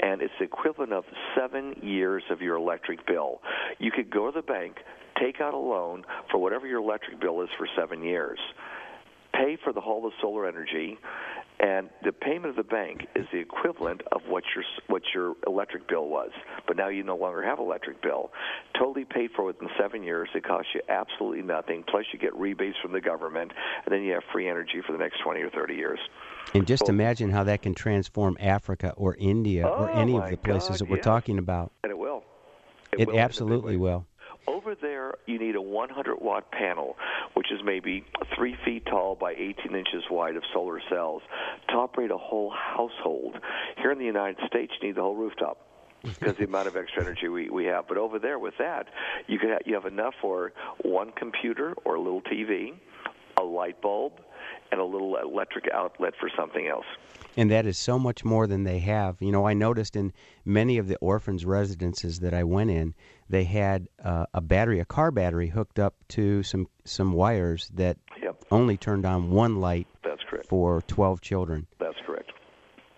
[0.00, 1.04] and it's the equivalent of
[1.36, 3.40] seven years of your electric bill.
[3.78, 4.78] You could go to the bank,
[5.20, 8.38] take out a loan for whatever your electric bill is for seven years,
[9.34, 10.98] pay for the whole of solar energy,
[11.58, 15.88] and the payment of the bank is the equivalent of what your what your electric
[15.88, 16.30] bill was.
[16.66, 18.30] But now you no longer have electric bill.
[18.78, 20.28] Totally paid for within seven years.
[20.34, 21.82] It costs you absolutely nothing.
[21.88, 23.52] Plus you get rebates from the government,
[23.84, 25.98] and then you have free energy for the next twenty or thirty years.
[26.52, 30.36] And just imagine how that can transform Africa or India oh, or any of the
[30.36, 31.04] places God, that we're yes.
[31.04, 31.72] talking about.
[32.92, 33.00] It.
[33.00, 34.06] It, will absolutely will.
[34.46, 36.96] Over there, you need a 100 watt panel,
[37.34, 38.04] which is maybe
[38.36, 41.22] three feet tall by 18 inches wide of solar cells,
[41.68, 43.38] to operate a whole household.
[43.76, 45.58] Here in the United States, you need the whole rooftop
[46.04, 47.88] because the amount of extra energy we, we have.
[47.88, 48.86] But over there, with that,
[49.26, 52.74] you could have, you have enough for one computer or a little TV,
[53.36, 54.12] a light bulb,
[54.72, 56.86] and a little electric outlet for something else.
[57.36, 59.16] And that is so much more than they have.
[59.20, 60.12] You know, I noticed in
[60.44, 62.94] many of the orphans' residences that I went in,
[63.28, 67.98] they had uh, a battery, a car battery, hooked up to some some wires that
[68.22, 68.44] Yep.
[68.50, 70.46] only turned on one light That's correct.
[70.48, 71.66] for twelve children.
[71.78, 72.32] That's correct.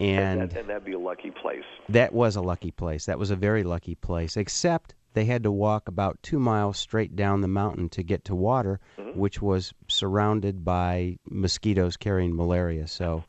[0.01, 1.65] And and, that, and that'd be a lucky place.
[1.89, 3.07] that was a lucky place.
[3.07, 4.37] That was a very lucky place.
[4.37, 8.35] Except they had to walk about two miles straight down the mountain to get to
[8.37, 9.19] water, Mm-hmm.
[9.19, 12.87] which was surrounded by mosquitoes carrying malaria.
[12.87, 13.25] So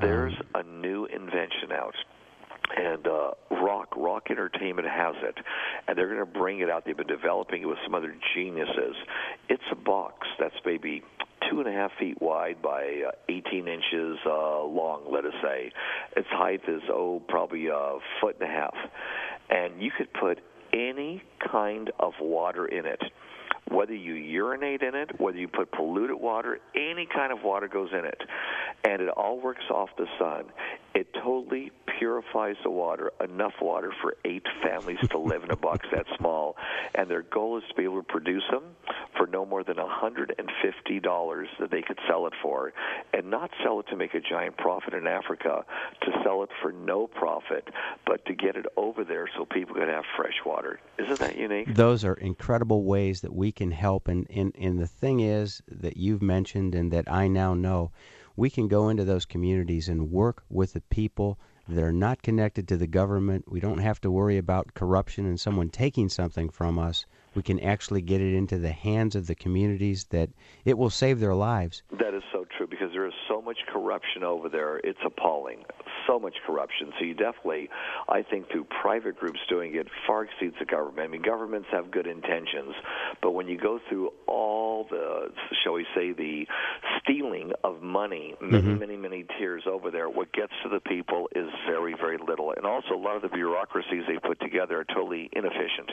[0.00, 1.94] There's a new invention out,
[2.76, 5.36] and uh, ROK ROK Entertainment has it,
[5.88, 6.84] and they're going to bring it out.
[6.84, 8.94] They've been developing it with some other geniuses.
[9.48, 11.02] It's a box that's maybe
[11.50, 15.02] two and a half feet wide by uh, 18 inches uh, long.
[15.10, 15.72] Let us say,
[16.16, 18.74] its height is oh probably a foot and a half,
[19.50, 20.38] and you could put
[20.76, 23.00] any kind of water in it
[23.70, 27.90] whether you urinate in it, whether you put polluted water, any kind of water goes
[27.92, 28.20] in it.
[28.84, 30.44] And it all works off the sun.
[30.96, 35.86] It totally purifies the water, enough water for eight families to live in a box
[35.92, 36.56] that small.
[36.94, 38.62] And their goal is to be able to produce them
[39.14, 42.72] for no more than $150 that they could sell it for,
[43.12, 45.66] and not sell it to make a giant profit in Africa,
[46.00, 47.68] to sell it for no profit,
[48.06, 50.80] but to get it over there so people can have fresh water.
[50.98, 51.74] Isn't that unique?
[51.74, 54.08] Those are incredible ways that we can help.
[54.08, 57.92] And, and, and the thing is that you've mentioned and that I now know,
[58.36, 62.68] we can go into those communities and work with the people that are not connected
[62.68, 63.50] to the government.
[63.50, 67.60] We don't have to worry about corruption and someone taking something from us we can
[67.60, 70.30] actually get it into the hands of the communities that
[70.64, 71.82] it will save their lives.
[71.98, 74.78] That is so true because there is so much corruption over there.
[74.78, 75.64] It's appalling.
[76.06, 76.92] So much corruption.
[76.98, 77.68] So you definitely,
[78.08, 81.00] I think, through private groups doing it far exceeds the government.
[81.00, 82.74] I mean, governments have good intentions,
[83.20, 85.30] but when you go through all the,
[85.62, 86.46] shall we say, the
[87.02, 88.78] stealing of money, many, mm-hmm.
[88.78, 92.52] many, many tiers over there, what gets to the people is very, very little.
[92.56, 95.90] And also, a lot of the bureaucracies they put together are totally inefficient.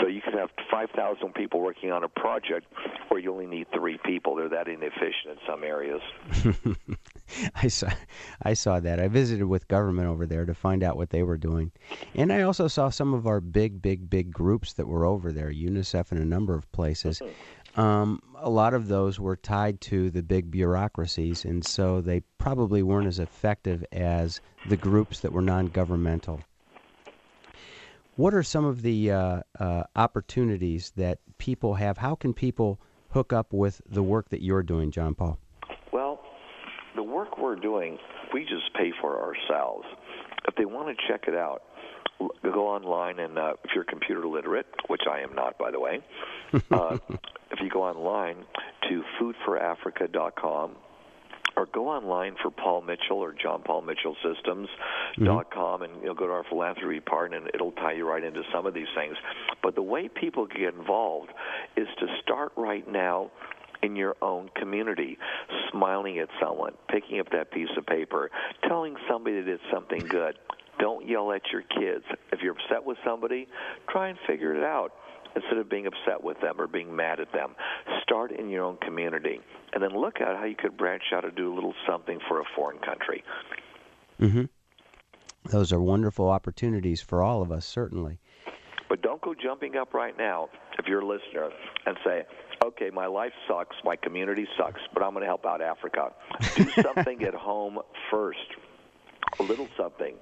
[0.00, 2.66] So you can have 5,000 people working on a project
[3.06, 4.34] where you only need three people.
[4.34, 6.00] They're that inefficient in some areas.
[7.54, 7.90] I saw,
[8.42, 8.98] I saw that.
[8.98, 11.70] I visited with government over there to find out what they were doing,
[12.16, 15.52] and I also saw some of our big, big, big groups that were over there,
[15.52, 17.22] UNICEF and a number of places.
[17.76, 22.82] Um, a lot of those were tied to the big bureaucracies, and so they probably
[22.82, 26.40] weren't as effective as the groups that were non-governmental.
[28.16, 31.98] What are some of the uh, uh, opportunities that people have?
[31.98, 32.78] How can people
[33.10, 35.38] hook up with the work that you're doing, John Paul?
[35.92, 36.20] Well,
[36.94, 37.98] the work we're doing,
[38.32, 39.84] we just pay for ourselves.
[40.46, 41.62] If they want to check it out,
[42.44, 46.00] go online and uh, if you're computer literate, which I am not, by the way,
[46.70, 46.98] uh,
[47.50, 48.44] if you go online
[48.88, 50.76] to foodforafrica.com
[51.56, 54.68] or go online for Paul Mitchell or John Paul Mitchell Systems
[55.12, 55.24] mm-hmm.
[55.24, 58.42] dot com and you'll go to our philanthropy part and it'll tie you right into
[58.52, 59.16] some of these things.
[59.62, 61.30] But the way people get involved
[61.76, 63.30] is to start right now
[63.82, 65.18] in your own community,
[65.70, 68.30] smiling at someone, picking up that piece of paper,
[68.66, 70.38] telling somebody that did something good.
[70.78, 72.04] Don't yell at your kids.
[72.32, 73.46] If you're upset with somebody,
[73.88, 74.92] try and figure it out
[75.34, 77.54] instead of being upset with them or being mad at them.
[78.02, 79.40] Start in your own community
[79.72, 82.40] and then look at how you could branch out to do a little something for
[82.40, 83.24] a foreign country.
[84.20, 84.44] Mm-hmm.
[85.50, 88.18] Those are wonderful opportunities for all of us, certainly.
[88.88, 91.50] But don't go jumping up right now if you're a listener
[91.86, 92.24] and say,
[92.64, 96.12] okay, my life sucks, my community sucks, but I'm going to help out Africa.
[96.54, 97.78] Do something at home
[98.10, 98.38] first
[99.38, 100.14] a little something.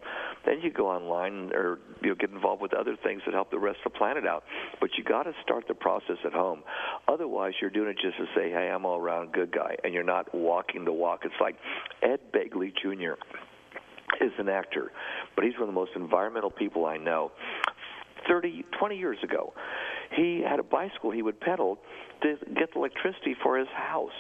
[0.45, 3.59] Then you go online or you know, get involved with other things that help the
[3.59, 4.45] rest of the planet out.
[4.81, 6.63] But you got to start the process at home.
[7.09, 10.03] Otherwise, you're doing it just to say, "Hey, I'm all around good guy," and you're
[10.03, 11.25] not walking the walk.
[11.25, 11.57] It's like
[12.03, 13.15] Ed Begley Jr.
[14.21, 14.93] is an actor,
[15.37, 17.33] but he's one of the most environmental people I know.
[18.29, 19.53] 30, 20 years ago,
[20.15, 21.79] he had a bicycle he would pedal
[22.23, 24.11] to get electricity for his house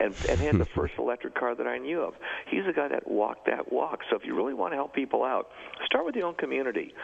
[0.00, 2.14] and and had the first electric car that I knew of.
[2.50, 4.00] He's a guy that walked that walk.
[4.10, 5.48] So if you really want to help people out,
[5.84, 6.94] start with your own community.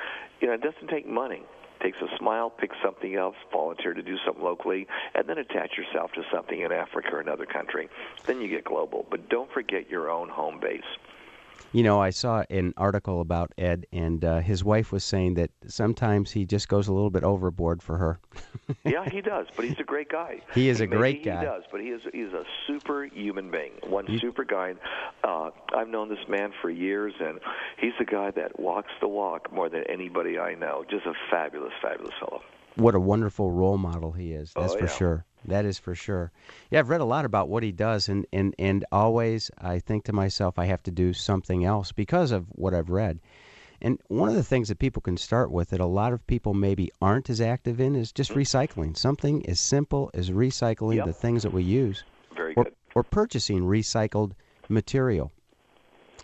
[0.41, 1.43] You know, it doesn't take money.
[1.81, 5.77] It takes a smile, pick something else, volunteer to do something locally, and then attach
[5.77, 7.89] yourself to something in Africa or another country.
[8.27, 9.07] Then you get global.
[9.11, 10.83] But don't forget your own home base.
[11.73, 15.51] You know, I saw an article about Ed, and uh, his wife was saying that
[15.67, 18.21] sometimes he just goes a little bit overboard for her.
[18.85, 20.43] yeah, he does, but he's a great guy.
[20.55, 21.41] He is a Maybe great guy.
[21.41, 24.19] He does, but he is he's a super human being, one you...
[24.19, 24.75] super guy.
[25.25, 27.41] Uh, I've known this man for years, and
[27.79, 30.85] he's a guy that walks the walk more than anybody I know.
[30.91, 32.43] Just a fabulous, fabulous fellow.
[32.77, 34.53] What a wonderful role model he is.
[34.55, 35.25] That's oh, for sure.
[35.45, 36.31] That is for sure.
[36.71, 40.05] Yeah, I've read a lot about what he does, and, and, and always I think
[40.05, 43.19] to myself, I have to do something else because of what I've read.
[43.85, 46.55] And one of the things that people can start with that a lot of people
[46.55, 48.41] maybe aren't as active in is just mm-hmm.
[48.41, 48.97] recycling.
[48.97, 51.07] Something as simple as recycling yep.
[51.07, 52.05] the things that we use.
[52.37, 52.75] Very or, good.
[52.95, 54.33] Or purchasing recycled
[54.69, 55.33] material.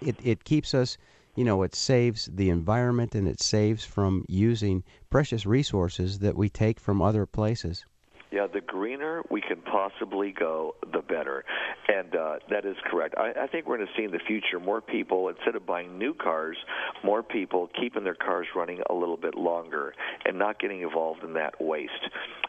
[0.00, 0.96] It, it keeps us,
[1.34, 6.48] you know, it saves the environment and it saves from using precious resources that we
[6.48, 7.84] take from other places.
[8.30, 11.44] Yeah, the greener we can possibly go, the better.
[11.88, 13.14] And uh, that is correct.
[13.16, 15.98] I, I think we're going to see in the future more people, instead of buying
[15.98, 16.56] new cars,
[17.02, 19.94] more people keeping their cars running a little bit longer
[20.26, 21.92] and not getting involved in that waste.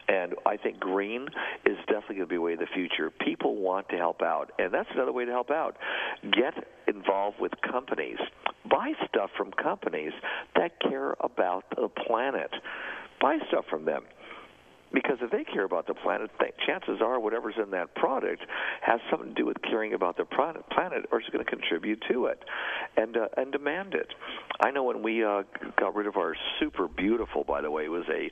[0.08, 1.28] And I think green
[1.64, 3.10] is definitely going to be a way of the future.
[3.10, 5.76] People want to help out, and that's another way to help out.
[6.30, 6.54] Get
[6.88, 8.18] involved with companies.
[8.68, 10.12] Buy stuff from companies
[10.56, 12.50] that care about the planet.
[13.20, 14.02] Buy stuff from them
[14.92, 16.30] Because if they care about the planet,
[16.66, 18.42] chances are whatever's in that product
[18.82, 22.26] has something to do with caring about the planet, or is going to contribute to
[22.26, 22.42] it,
[22.96, 24.08] and uh, and demand it.
[24.60, 25.42] I know when we uh,
[25.78, 28.30] got rid of our super beautiful, by the way, was a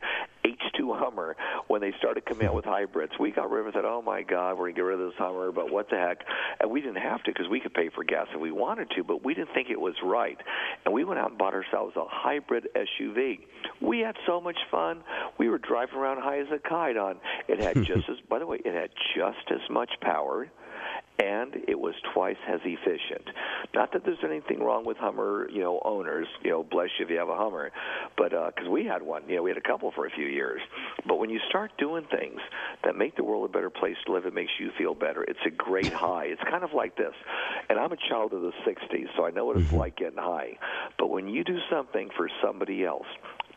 [0.48, 1.36] H2 Hummer.
[1.66, 3.74] When they started coming out with hybrids, we got rid of it.
[3.74, 5.96] Said, "Oh my God, we're going to get rid of this Hummer," but what the
[5.96, 6.18] heck?
[6.60, 9.04] And we didn't have to because we could pay for gas if we wanted to,
[9.04, 10.38] but we didn't think it was right.
[10.84, 13.40] And we went out and bought ourselves a hybrid SUV.
[13.80, 15.02] We had so much fun.
[15.38, 17.16] We were driving around high as a kite on.
[17.48, 20.48] It had just as, by the way, it had just as much power
[21.18, 23.28] and it was twice as efficient.
[23.74, 26.28] Not that there's anything wrong with Hummer, you know, owners.
[26.42, 27.72] You know, bless you if you have a Hummer,
[28.16, 30.26] but because uh, we had one, you know, we had a couple for a few
[30.38, 30.60] years.
[31.06, 32.40] But when you start doing things
[32.84, 35.22] that make the world a better place to live, it makes you feel better.
[35.24, 36.26] It's a great high.
[36.26, 37.14] It's kind of like this.
[37.68, 39.76] And I'm a child of the '60s, so I know what it's mm-hmm.
[39.76, 40.58] like getting high.
[40.98, 43.06] But when you do something for somebody else,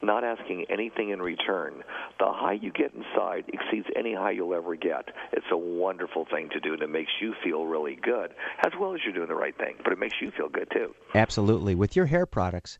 [0.04, 1.84] not asking anything in return,
[2.20, 5.10] the high you get inside exceeds any high you'll ever get.
[5.32, 8.34] It's a wonderful thing to do, and it makes you feel really good,
[8.66, 9.76] as well as you're doing the right thing.
[9.84, 10.96] But it makes you feel good too.
[11.14, 11.76] Absolutely.
[11.76, 12.80] With your hair products,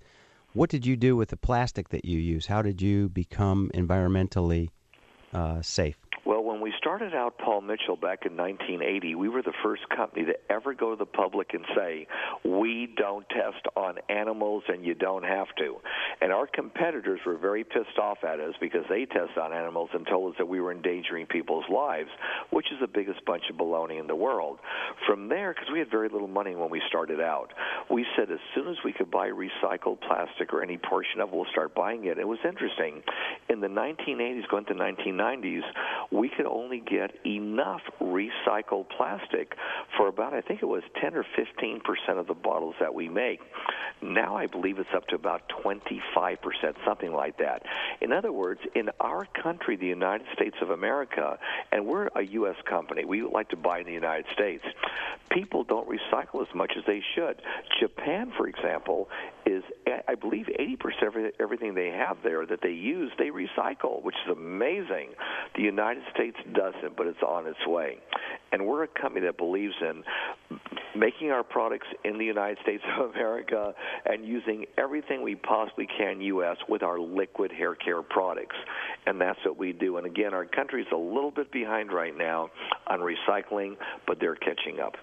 [0.54, 2.48] what did you do with the plastic that you use?
[2.48, 4.70] How did you become environmentally
[5.34, 6.01] uh, safe?
[6.92, 10.90] Started out Paul Mitchell back in 1980, we were the first company to ever go
[10.90, 12.06] to the public and say,
[12.44, 15.78] we don't test on animals and you don't have to.
[16.20, 20.06] And our competitors were very pissed off at us because they test on animals and
[20.06, 22.10] told us that we were endangering people's lives,
[22.50, 24.60] which is the biggest bunch of baloney in the world.
[25.08, 27.54] From there, because we had very little money when we started out,
[27.90, 31.36] we said as soon as we could buy recycled plastic or any portion of it,
[31.36, 32.18] we'll start buying it.
[32.18, 33.02] It was interesting.
[33.48, 35.62] In the 1980s, going to 1990s,
[36.12, 39.56] we could only get enough recycled plastic
[39.98, 43.10] for about, I think it was 10 or 15 percent of the bottles that we
[43.10, 43.40] make.
[44.02, 47.64] Now I believe it's up to about 25 percent, something like that.
[48.02, 51.38] In other words, in our country, the United States of America,
[51.72, 52.56] and we're a U.S.
[52.70, 54.64] company, we like to buy in the United States,
[55.30, 57.42] people don't recycle as much as they should.
[57.80, 59.10] Japan, for example,
[59.52, 59.64] is,
[60.08, 64.16] I believe, 80 percent of everything they have there that they use, they recycle, which
[64.26, 65.12] is amazing.
[65.56, 67.98] The United States doesn't, but it's on its way.
[68.52, 70.04] And we're a company that believes in
[70.96, 73.74] making our products in the United States of America
[74.06, 76.58] and using everything we possibly can U.S.
[76.68, 78.56] with our liquid hair care products.
[79.06, 79.98] And that's what we do.
[79.98, 82.50] And again, our country's a little bit behind right now
[82.88, 83.76] on recycling,
[84.06, 84.96] but they're catching up.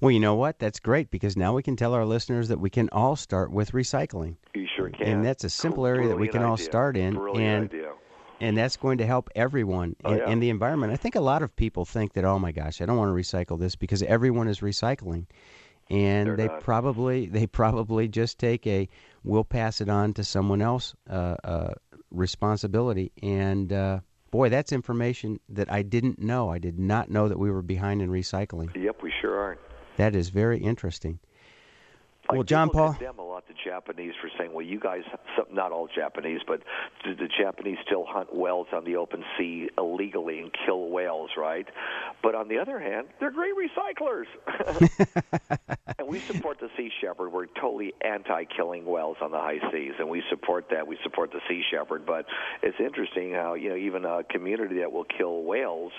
[0.00, 0.58] Well, you know what?
[0.58, 3.72] That's great because now we can tell our listeners that we can all start with
[3.72, 4.36] recycling.
[4.54, 5.06] You sure can.
[5.06, 7.14] And that's a simple area that we can all start in.
[7.14, 7.92] Brilliant and idea
[8.40, 10.34] and that's going to help everyone oh, in, yeah.
[10.34, 10.92] the environment.
[10.92, 13.14] I think a lot of people think that, oh my gosh, I don't want to
[13.14, 15.26] recycle this because everyone is recycling,
[15.88, 16.60] and They're they not.
[16.60, 18.88] probably they probably just take a
[19.24, 21.74] we'll pass it on to someone else uh, uh,
[22.10, 23.12] responsibility.
[23.22, 24.00] And uh,
[24.36, 26.50] boy, that's information that I didn't know.
[26.50, 28.68] I did not know that we were behind in recycling.
[28.76, 29.56] Yep, we sure are.
[29.96, 31.20] That is very interesting.
[32.28, 32.94] Like well, John Paul.
[32.94, 35.02] Condemn a lot the Japanese for saying, "Well, you guys,
[35.52, 36.62] not all Japanese, but
[37.04, 41.68] the, the Japanese still hunt whales on the open sea illegally and kill whales, right?"
[42.22, 44.26] But on the other hand, they're great recyclers.
[45.98, 47.30] and we support the Sea Shepherd.
[47.30, 50.86] We're totally anti-killing whales on the high seas, and we support that.
[50.86, 52.04] We support the Sea Shepherd.
[52.06, 52.26] But
[52.62, 55.92] it's interesting how you know even a community that will kill whales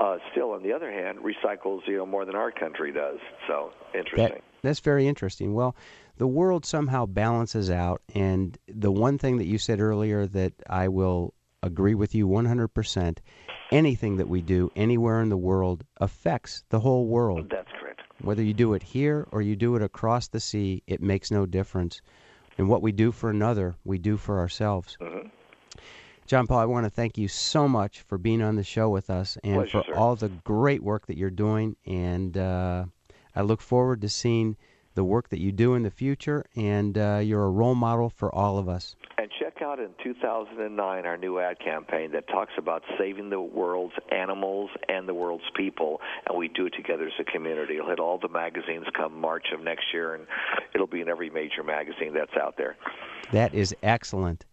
[0.00, 3.18] uh, still, on the other hand, recycles you know more than our country does.
[3.46, 4.28] So interesting.
[4.28, 5.54] That- that's very interesting.
[5.54, 5.76] Well,
[6.16, 10.88] the world somehow balances out, and the one thing that you said earlier that I
[10.88, 13.18] will agree with you 100%
[13.72, 17.48] anything that we do anywhere in the world affects the whole world.
[17.50, 18.02] That's correct.
[18.20, 21.46] Whether you do it here or you do it across the sea, it makes no
[21.46, 22.00] difference.
[22.58, 24.96] And what we do for another, we do for ourselves.
[25.00, 25.28] Mm-hmm.
[26.26, 29.10] John Paul, I want to thank you so much for being on the show with
[29.10, 29.94] us and Pleasure, for sir.
[29.94, 31.76] all the great work that you're doing.
[31.84, 32.84] And uh,
[33.34, 34.56] I look forward to seeing
[34.94, 38.32] the work that you do in the future, and uh, you're a role model for
[38.34, 38.94] all of us.
[39.18, 43.94] And check out in 2009 our new ad campaign that talks about saving the world's
[44.12, 47.74] animals and the world's people, and we do it together as a community.
[47.74, 50.26] It'll hit all the magazines come March of next year, and
[50.74, 52.76] it'll be in every major magazine that's out there.
[53.32, 54.44] That is excellent.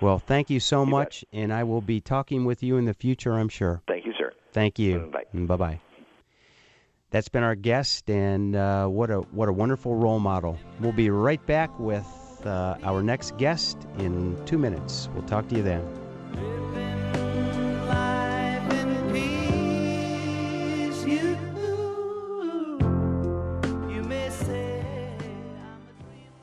[0.00, 2.94] Well, thank you so You much, and I will be talking with you in the
[2.94, 3.82] future, I'm sure.
[3.88, 4.32] Thank you, sir.
[4.52, 5.10] Thank you.
[5.12, 5.24] Bye.
[5.32, 5.80] Bye bye.
[7.16, 10.58] That's been our guest, and uh, what a what a wonderful role model.
[10.80, 12.06] We'll be right back with
[12.44, 15.08] uh, our next guest in two minutes.
[15.14, 15.82] We'll talk to you then.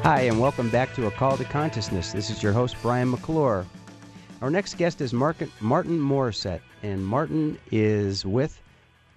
[0.08, 2.12] Hi, and welcome back to A Call to Consciousness.
[2.12, 3.66] This is your host, Brian McClure.
[4.40, 8.58] Our next guest is Martin Morissette, and Martin is with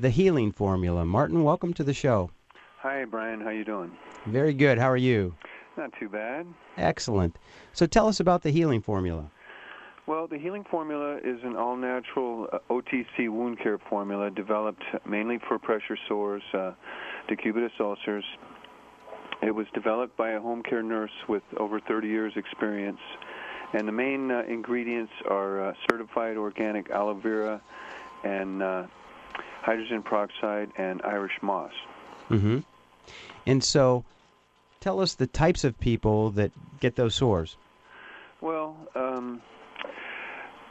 [0.02, 1.06] the Healing Formula.
[1.06, 2.30] Martin, welcome to the show.
[2.80, 3.40] Hi, Brian.
[3.40, 3.94] How are you doing?
[4.26, 4.78] Very good.
[4.78, 5.34] How are you?
[5.78, 6.46] Not too bad.
[6.76, 7.38] Excellent.
[7.72, 9.32] So tell us about the Healing Formula.
[10.08, 15.58] Well, the Healing Formula is an all-natural uh, OTC wound care formula developed mainly for
[15.58, 16.74] pressure sores, uh,
[17.30, 18.26] decubitus ulcers.
[19.42, 23.00] It was developed by a home care nurse with over 30 years experience.
[23.74, 27.62] And the main uh, ingredients are uh, certified organic aloe vera
[28.24, 28.84] and uh,
[29.62, 31.72] hydrogen peroxide and Irish moss.
[32.30, 32.60] Mm-hmm.
[33.48, 34.04] And so
[34.80, 37.58] tell us the types of people that get those sores.
[38.42, 39.42] Well, um,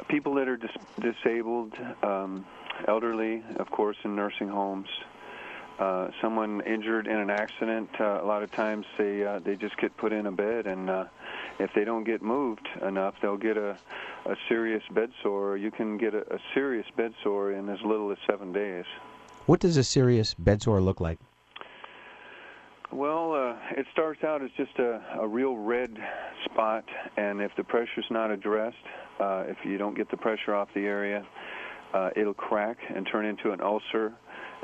[0.09, 2.45] people that are dis- disabled, um,
[2.87, 4.89] elderly, of course, in nursing homes.
[5.81, 9.74] Uh, someone injured in an accident, uh, a lot of times they uh, they just
[9.78, 11.07] get put in a bed, and uh,
[11.59, 13.78] if they don't get moved enough, they'll get a
[14.26, 15.57] a serious bed sore.
[15.57, 18.85] You can get a, a serious bed sore in as little as seven days.
[19.47, 21.18] What does a serious bed sore look like?
[22.93, 25.97] Well, uh, it starts out as just a, a real red
[26.45, 26.85] spot,
[27.16, 28.76] and if the pressure's not addressed,
[29.18, 31.24] uh, if you don't get the pressure off the area,
[31.95, 34.12] uh, it'll crack and turn into an ulcer,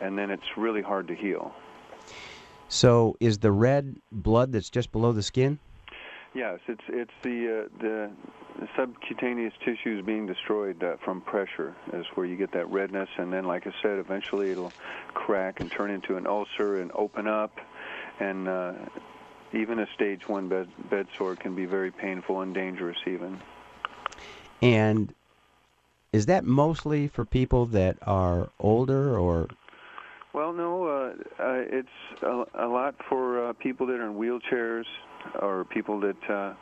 [0.01, 1.55] and then it's really hard to heal.
[2.69, 5.59] So, is the red blood that's just below the skin?
[6.35, 8.11] Yes, it's it's the uh, the,
[8.77, 13.47] subcutaneous tissues being destroyed uh, from pressure is where you get that redness, and then,
[13.47, 14.73] like I said, eventually it'll
[15.15, 17.57] crack and turn into an ulcer and open up,
[18.21, 18.73] and uh,
[19.55, 23.41] even a stage one bed bed sore can be very painful and dangerous, even.
[24.61, 25.15] And
[26.13, 29.49] is that mostly for people that are older or
[30.37, 31.89] well, no, uh, uh, it's
[32.23, 34.85] a, a lot for uh, people that are in wheelchairs
[35.41, 36.53] or people that uh,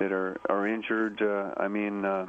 [0.00, 1.22] that are are injured.
[1.22, 2.26] Uh, I mean, uh,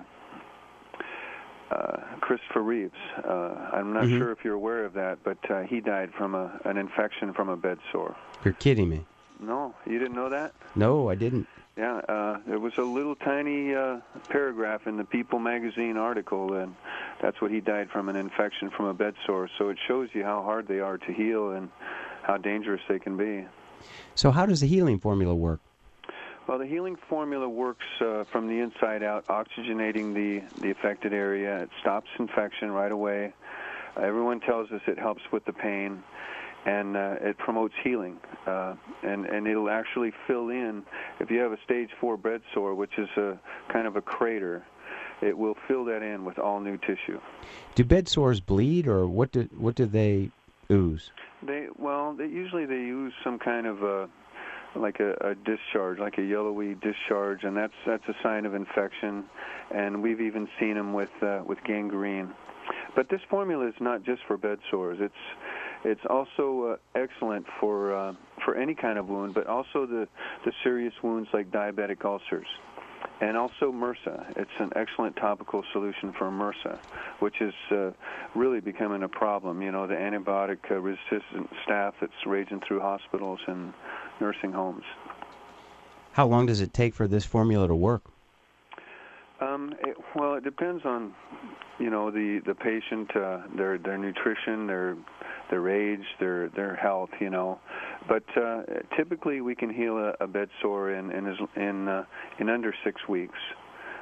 [1.71, 2.93] uh, Christopher Reeves.
[3.27, 3.31] Uh,
[3.73, 4.17] I'm not Mhm.
[4.19, 7.49] sure if you're aware of that, but uh, he died from a an infection from
[7.49, 8.15] a bed sore.
[8.45, 9.05] you're kidding me?
[9.39, 10.53] No, you didn't know that?
[10.75, 11.47] No, I didn't.
[11.77, 16.75] Yeah, uh, there was a little tiny uh, paragraph in the People magazine article, and
[17.21, 19.49] that's what he died from an infection from a bed sore.
[19.57, 21.69] So it shows you how hard they are to heal and
[22.23, 23.45] how dangerous they can be.
[24.15, 25.61] So, how does the healing formula work?
[26.47, 31.61] Well, the healing formula works uh, from the inside out, oxygenating the, the affected area.
[31.63, 33.33] It stops infection right away.
[33.95, 36.03] Uh, everyone tells us it helps with the pain,
[36.65, 38.17] and uh, it promotes healing.
[38.47, 40.83] Uh, and, and it'll actually fill in,
[41.19, 43.39] if you have a stage four bed sore, which is a
[43.71, 44.65] kind of a crater,
[45.21, 47.19] it will fill that in with all new tissue.
[47.75, 50.31] Do bed sores bleed, or what do what do they
[50.71, 51.11] ooze?
[51.45, 54.07] They well, they, usually they use some kind of uh,
[54.75, 59.25] like a, a discharge, like a yellowy discharge, and that's that's a sign of infection.
[59.73, 62.33] And we've even seen them with uh, with gangrene.
[62.95, 64.99] But this formula is not just for bed sores.
[65.01, 65.13] It's
[65.83, 68.13] it's also uh, excellent for uh,
[68.43, 70.07] for any kind of wound, but also the
[70.45, 72.47] the serious wounds like diabetic ulcers
[73.21, 74.37] and also MRSA.
[74.37, 76.79] It's an excellent topical solution for MRSA,
[77.19, 77.91] which is uh,
[78.35, 79.61] really becoming a problem.
[79.61, 83.73] You know, the antibiotic uh, resistant staph that's raging through hospitals and
[84.19, 84.83] nursing homes.
[86.13, 88.03] How long does it take for this formula to work?
[89.41, 91.13] Um, it, well, it depends on,
[91.79, 94.97] you know, the the patient, uh, their their nutrition, their
[95.49, 97.59] their age, their their health, you know.
[98.07, 98.63] But uh,
[98.95, 102.05] typically, we can heal a, a bed sore in in in, uh,
[102.39, 103.37] in under six weeks.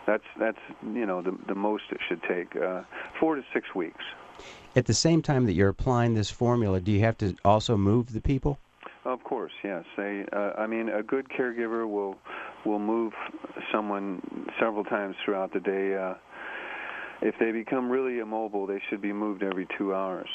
[0.05, 2.83] That's that's you know the the most it should take, uh,
[3.19, 4.03] four to six weeks.
[4.75, 8.13] At the same time that you're applying this formula, do you have to also move
[8.13, 8.59] the people?
[9.05, 9.85] Of course, yes.
[9.95, 12.15] They, uh, I mean, a good caregiver will
[12.65, 13.13] will move
[13.71, 14.21] someone
[14.59, 15.95] several times throughout the day.
[15.95, 16.15] Uh,
[17.21, 20.29] if they become really immobile, they should be moved every two hours.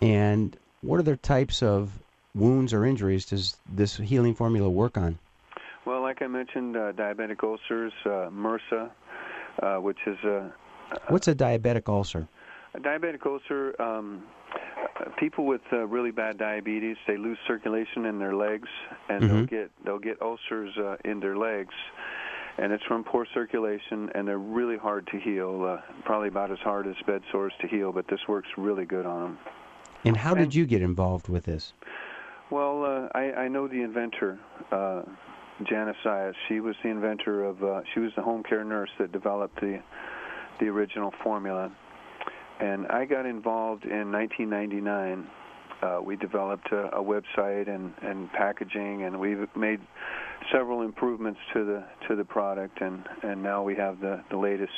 [0.00, 1.90] And what other types of
[2.34, 5.18] wounds or injuries does this healing formula work on?
[5.84, 8.90] Well, like I mentioned, uh, diabetic ulcers, uh, MRSA,
[9.62, 10.52] uh, which is a.
[11.08, 12.28] What's a diabetic ulcer?
[12.74, 13.80] A diabetic ulcer.
[13.80, 14.24] Um,
[15.18, 18.68] people with uh, really bad diabetes, they lose circulation in their legs,
[19.08, 19.34] and mm-hmm.
[19.34, 21.74] they'll get they'll get ulcers uh, in their legs,
[22.58, 25.64] and it's from poor circulation, and they're really hard to heal.
[25.64, 29.06] Uh, probably about as hard as bed sores to heal, but this works really good
[29.06, 29.38] on them.
[30.04, 31.72] And how did you get involved with this?
[32.50, 34.38] Well, uh, I, I know the inventor,
[34.72, 35.02] uh,
[35.68, 36.34] Janice Zayas.
[36.48, 37.62] She was the inventor of.
[37.62, 39.80] Uh, she was the home care nurse that developed the
[40.58, 41.70] the original formula,
[42.60, 45.26] and I got involved in 1999.
[45.82, 49.80] Uh, we developed a, a website and, and packaging, and we've made
[50.52, 54.72] several improvements to the to the product, and, and now we have the, the latest,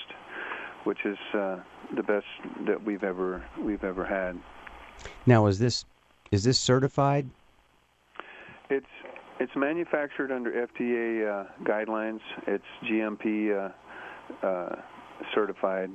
[0.85, 1.59] which is uh,
[1.97, 2.27] the best
[2.67, 4.39] that we've ever we've ever had.
[5.27, 5.85] Now, is this
[6.31, 7.29] is this certified?
[8.71, 8.87] It's
[9.39, 12.21] it's manufactured under FDA uh, guidelines.
[12.47, 13.73] It's GMP
[14.43, 14.77] uh, uh,
[15.35, 15.91] certified,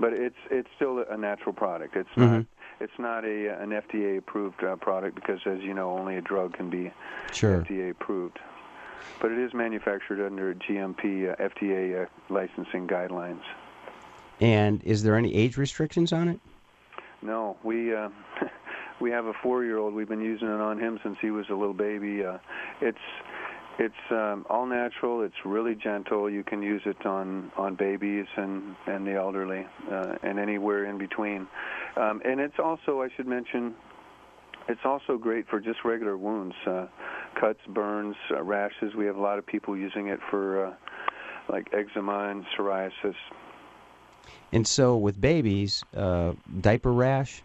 [0.00, 1.96] but it's it's still a natural product.
[1.96, 2.38] It's mm-hmm.
[2.38, 2.46] not
[2.80, 6.54] it's not a an FDA approved uh, product because, as you know, only a drug
[6.54, 6.92] can be
[7.32, 7.62] sure.
[7.62, 8.38] FDA approved.
[9.20, 13.42] But it is manufactured under GMP uh, FDA uh, licensing guidelines.
[14.40, 16.40] And is there any age restrictions on it?
[17.22, 18.08] No, we uh,
[19.00, 19.94] we have a four-year-old.
[19.94, 22.24] We've been using it on him since he was a little baby.
[22.24, 22.38] Uh,
[22.80, 22.98] it's
[23.78, 25.22] it's um, all natural.
[25.22, 26.30] It's really gentle.
[26.30, 30.98] You can use it on on babies and and the elderly uh, and anywhere in
[30.98, 31.46] between.
[31.96, 33.74] Um, and it's also, I should mention,
[34.68, 36.86] it's also great for just regular wounds, uh,
[37.40, 38.94] cuts, burns, uh, rashes.
[38.96, 40.74] We have a lot of people using it for uh,
[41.48, 43.14] like eczema and psoriasis.
[44.52, 47.42] And so with babies, uh, diaper rash?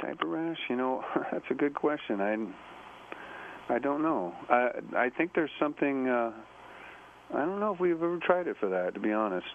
[0.00, 2.20] Diaper rash, you know, that's a good question.
[2.20, 2.36] I
[3.72, 4.34] I don't know.
[4.48, 6.32] I I think there's something uh
[7.34, 9.46] I don't know if we've ever tried it for that, to be honest.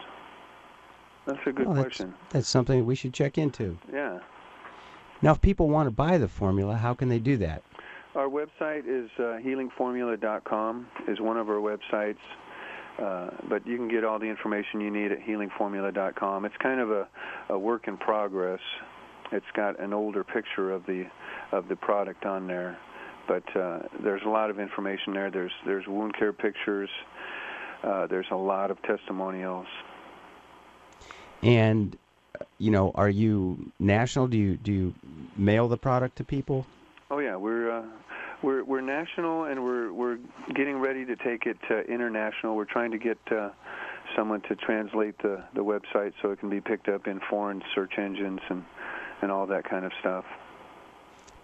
[1.26, 2.14] That's a good well, question.
[2.24, 3.78] That's, that's something we should check into.
[3.92, 4.20] Yeah.
[5.22, 7.64] Now, if people want to buy the formula, how can they do that?
[8.16, 10.88] Our website is uh, healingformula.com.
[11.08, 12.18] is one of our websites.
[13.00, 16.46] Uh, but you can get all the information you need at healingformula.com.
[16.46, 17.08] It's kind of a,
[17.50, 18.60] a work in progress.
[19.32, 21.06] It's got an older picture of the
[21.52, 22.78] of the product on there,
[23.28, 25.32] but uh, there's a lot of information there.
[25.32, 26.90] There's there's wound care pictures.
[27.84, 29.68] Uh, there's a lot of testimonials.
[31.42, 31.98] And
[32.60, 34.28] you know, are you national?
[34.28, 34.94] Do you do you
[35.36, 36.66] mail the product to people?
[37.10, 37.86] Oh yeah, we're uh,
[38.44, 40.18] we're we're national, and we're we're
[40.54, 42.56] getting ready to take it uh, international.
[42.56, 43.50] We're trying to get uh,
[44.16, 47.94] someone to translate the the website so it can be picked up in foreign search
[47.98, 48.64] engines and
[49.22, 50.26] and all that kind of stuff.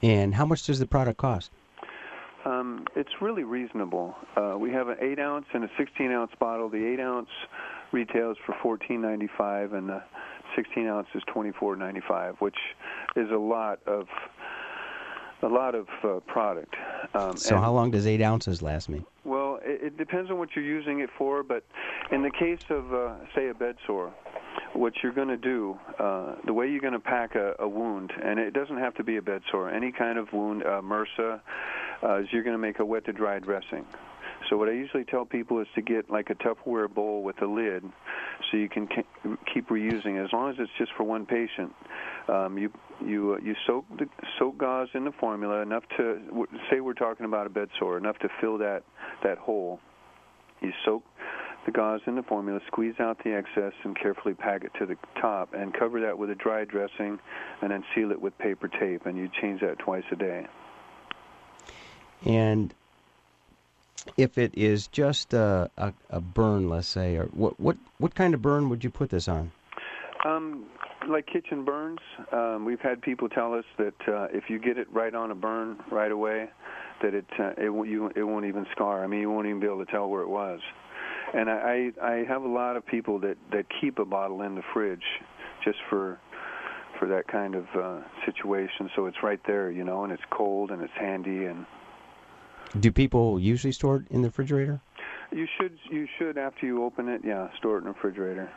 [0.01, 1.51] And how much does the product cost?
[2.45, 4.15] Um, it's really reasonable.
[4.35, 6.69] Uh, we have an eight ounce and a 16 ounce bottle.
[6.69, 7.29] The eight ounce
[7.91, 10.01] retails for 14.95, and the
[10.55, 12.55] 16 ounce is 24.95, which
[13.15, 14.07] is a lot of
[15.41, 16.75] a lot of uh, product.
[17.13, 19.03] Um, so how long does eight ounces last me?
[19.23, 21.63] Well, it, it, depends on what you're using it for, but
[22.11, 24.13] in the case of, uh, say, a bed sore,
[24.73, 28.11] what you're going to do, uh, the way you're going to pack a, a wound,
[28.23, 31.41] and it doesn't have to be a bed sore, any kind of wound, uh, MRSA,
[32.03, 33.85] uh, is you're going to make a wet to dry dressing.
[34.49, 37.45] So what I usually tell people is to get like a Tupperware bowl with a
[37.45, 37.83] lid,
[38.49, 40.23] so you can keep reusing.
[40.23, 41.73] As long as it's just for one patient,
[42.27, 42.71] um, you
[43.05, 44.07] you uh, you soak the
[44.39, 48.17] soak gauze in the formula enough to say we're talking about a bed sore, enough
[48.19, 48.83] to fill that
[49.23, 49.79] that hole.
[50.61, 51.03] You soak
[51.65, 54.97] the gauze in the formula, squeeze out the excess, and carefully pack it to the
[55.21, 57.19] top, and cover that with a dry dressing,
[57.61, 59.05] and then seal it with paper tape.
[59.05, 60.47] And you change that twice a day.
[62.25, 62.73] And
[64.17, 68.33] if it is just a, a, a burn, let's say, or what what what kind
[68.33, 69.51] of burn would you put this on?
[70.25, 70.65] Um,
[71.07, 71.99] like kitchen burns.
[72.31, 75.35] Um, we've had people tell us that uh, if you get it right on a
[75.35, 76.49] burn right away,
[77.01, 79.03] that it uh, it you it won't even scar.
[79.03, 80.59] I mean, you won't even be able to tell where it was.
[81.33, 84.63] And I I have a lot of people that that keep a bottle in the
[84.73, 85.03] fridge
[85.63, 86.19] just for
[86.99, 88.89] for that kind of uh, situation.
[88.95, 91.65] So it's right there, you know, and it's cold and it's handy and
[92.79, 94.81] do people usually store it in the refrigerator?
[95.31, 95.77] You should.
[95.89, 97.21] You should after you open it.
[97.23, 98.49] Yeah, store it in the refrigerator.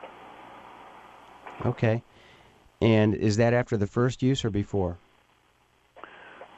[1.67, 2.03] Okay.
[2.81, 4.97] And is that after the first use or before?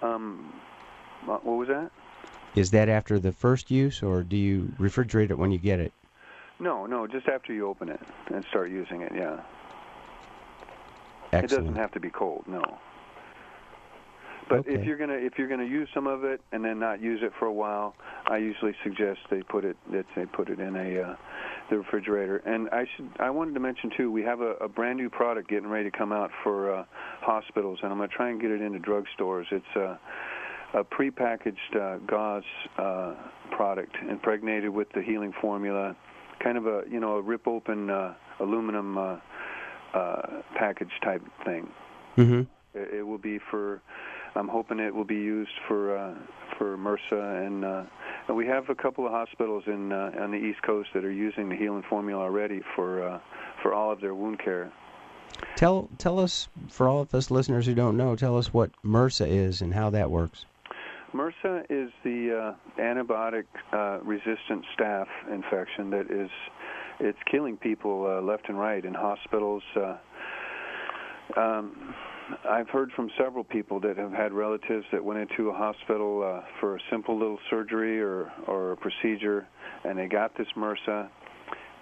[0.02, 0.54] Um,
[1.26, 1.90] what was that?
[2.54, 5.92] Is that after the first use, or do you refrigerate it when you get it?
[6.60, 8.00] No, no, just after you open it
[8.32, 9.12] and start using it.
[9.14, 9.40] Yeah.
[11.32, 11.52] Excellent.
[11.52, 12.44] It doesn't have to be cold.
[12.46, 12.62] No.
[14.48, 14.74] But okay.
[14.74, 17.32] if you're gonna if you're gonna use some of it and then not use it
[17.38, 17.94] for a while,
[18.26, 21.16] I usually suggest they put it that they put it in a uh,
[21.70, 22.38] the refrigerator.
[22.38, 25.48] And I should I wanted to mention too, we have a, a brand new product
[25.48, 26.84] getting ready to come out for uh,
[27.20, 29.44] hospitals, and I'm gonna try and get it into drugstores.
[29.50, 29.98] It's a
[30.74, 32.42] a prepackaged uh, gauze
[32.78, 33.14] uh,
[33.52, 35.96] product impregnated with the healing formula,
[36.42, 39.16] kind of a you know a rip open uh, aluminum uh,
[39.94, 41.68] uh, package type thing.
[42.16, 42.40] Mm-hmm.
[42.78, 43.80] It, it will be for
[44.36, 46.14] I'm hoping it will be used for uh,
[46.58, 47.82] for MRSA, and, uh,
[48.28, 51.12] and we have a couple of hospitals in uh, on the East Coast that are
[51.12, 53.20] using the healing formula already for uh,
[53.62, 54.72] for all of their wound care.
[55.56, 59.26] Tell tell us for all of us listeners who don't know, tell us what MRSA
[59.28, 60.46] is and how that works.
[61.12, 66.30] MRSA is the uh, antibiotic uh, resistant staph infection that is
[67.00, 69.62] it's killing people uh, left and right in hospitals.
[69.76, 69.96] Uh,
[71.36, 71.94] um,
[72.48, 76.46] I've heard from several people that have had relatives that went into a hospital uh,
[76.60, 79.46] for a simple little surgery or or a procedure,
[79.84, 81.08] and they got this MRSA,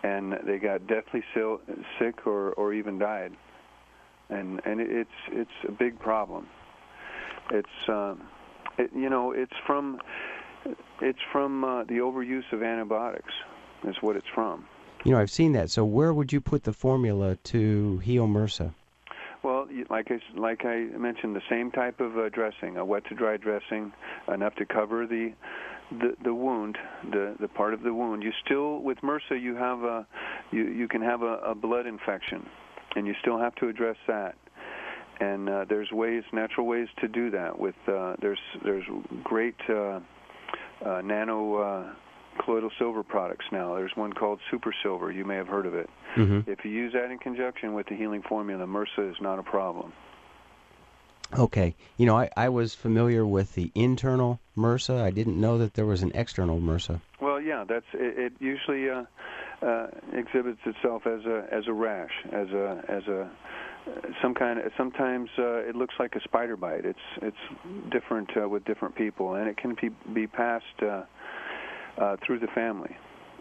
[0.03, 3.33] and they got deathly sick or or even died,
[4.31, 6.49] and and it's it's a big problem.
[7.51, 8.23] It's um,
[8.79, 10.01] it, you know it's from
[11.01, 13.33] it's from uh, the overuse of antibiotics
[13.85, 14.67] is what it's from.
[15.05, 15.71] You know, I've seen that.
[15.71, 18.73] So where would you put the formula to heal MRSA?
[19.91, 23.37] Like I like I mentioned, the same type of uh, dressing, a wet to dry
[23.37, 23.93] dressing,
[24.33, 25.33] enough to cover the
[25.91, 26.79] the, the wound,
[27.11, 28.23] the the part of the wound.
[28.23, 30.07] You still with MRSA, you have a
[30.51, 32.47] you you can have a, a blood infection,
[32.97, 34.37] and you still have to address that.
[35.21, 37.59] And uh, there's ways, natural ways to do that.
[37.59, 38.85] With uh, there's there's
[39.23, 40.01] great uh,
[40.85, 41.93] uh, nano uh,
[42.39, 43.75] colloidal silver products now.
[43.75, 45.11] There's one called Super Silver.
[45.11, 45.89] You may have heard of it.
[46.17, 46.51] Mm-hmm.
[46.51, 49.93] If you use that in conjunction with the healing formula, MRSA is not a problem.
[51.39, 51.75] Okay.
[51.97, 55.01] You know, I, I was familiar with the internal MRSA.
[55.01, 57.01] I didn't know that there was an external MRSA.
[57.21, 58.19] Well, yeah, that's it.
[58.19, 59.05] it usually uh,
[59.63, 63.31] uh, exhibits itself as a as a rash, as a as a
[64.21, 66.85] some kind of sometimes uh, it looks like a spider bite.
[66.85, 67.37] It's it's
[67.91, 71.03] different uh, with different people, and it can be be passed uh,
[71.99, 72.97] uh, through the family,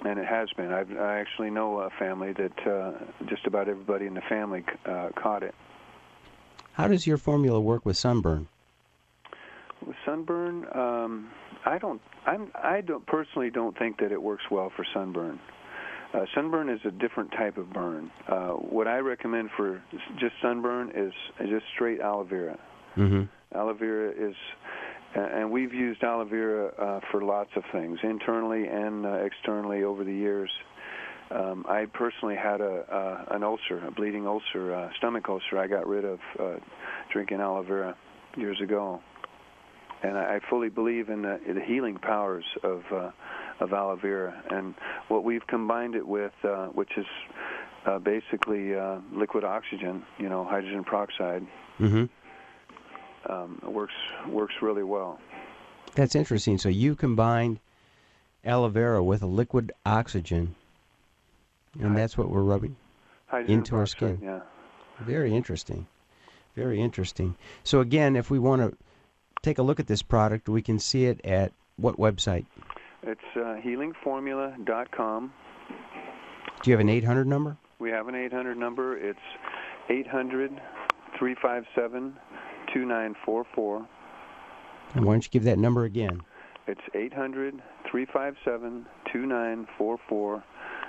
[0.06, 0.72] and it has been.
[0.72, 2.92] I've, I actually know a family that uh,
[3.28, 5.56] just about everybody in the family uh, caught it.
[6.74, 8.48] How does your formula work with sunburn?
[9.86, 11.30] With sunburn, um,
[11.66, 12.02] I don't.
[12.26, 12.52] I'm.
[12.56, 15.40] I don't personally don't think that it works well for sunburn.
[16.14, 18.12] Uh, sunburn is a different type of burn.
[18.28, 19.82] Uh, what I recommend for
[20.20, 22.60] just sunburn is just straight aloe vera.
[22.98, 23.24] Mm-hmm.
[23.58, 24.36] Aloe vera is
[25.20, 30.04] and we've used aloe vera uh, for lots of things, internally and uh, externally over
[30.04, 30.50] the years.
[31.32, 35.58] Um, I personally had a uh, an ulcer, a bleeding ulcer, uh, stomach ulcer.
[35.58, 36.56] I got rid of uh,
[37.12, 37.96] drinking aloe vera
[38.36, 39.02] years ago,
[40.04, 43.12] and I, I fully believe in the, the healing powers of uh,
[43.60, 44.44] of aloe vera.
[44.50, 44.76] And
[45.08, 47.06] what we've combined it with, uh, which is
[47.86, 51.46] uh, basically uh, liquid oxygen, you know, hydrogen peroxide.
[51.80, 52.06] Mm-hmm
[53.28, 53.94] um, works
[54.28, 55.20] works really well.
[55.96, 56.58] That's interesting.
[56.58, 57.60] So you combined
[58.44, 60.56] aloe vera with a liquid oxygen,
[61.80, 62.76] and that's what we're rubbing
[63.48, 64.20] into our skin.
[64.22, 64.42] Yeah.
[65.00, 65.88] Very interesting.
[66.56, 67.36] Very interesting.
[67.64, 68.78] So again, if we want to
[69.42, 72.46] take a look at this product, we can see it at what website?
[73.04, 75.34] It's uh, healingformula.com.
[76.62, 77.58] Do you have an 800 number?
[77.80, 78.98] We have an 800 number.
[78.98, 79.20] It's
[79.90, 80.62] 800
[81.18, 82.18] 357
[82.74, 83.88] 2944.
[84.96, 86.22] And why don't you give that number again?
[86.68, 90.44] It's 800 357 2944.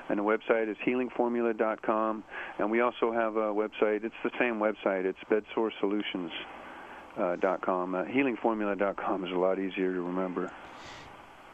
[0.08, 2.24] And the website is healingformula.com.
[2.58, 4.02] And we also have a website.
[4.04, 5.04] It's the same website.
[5.04, 7.94] It's bedsoresolutions.com.
[7.94, 10.50] Uh, healingformula.com is a lot easier to remember.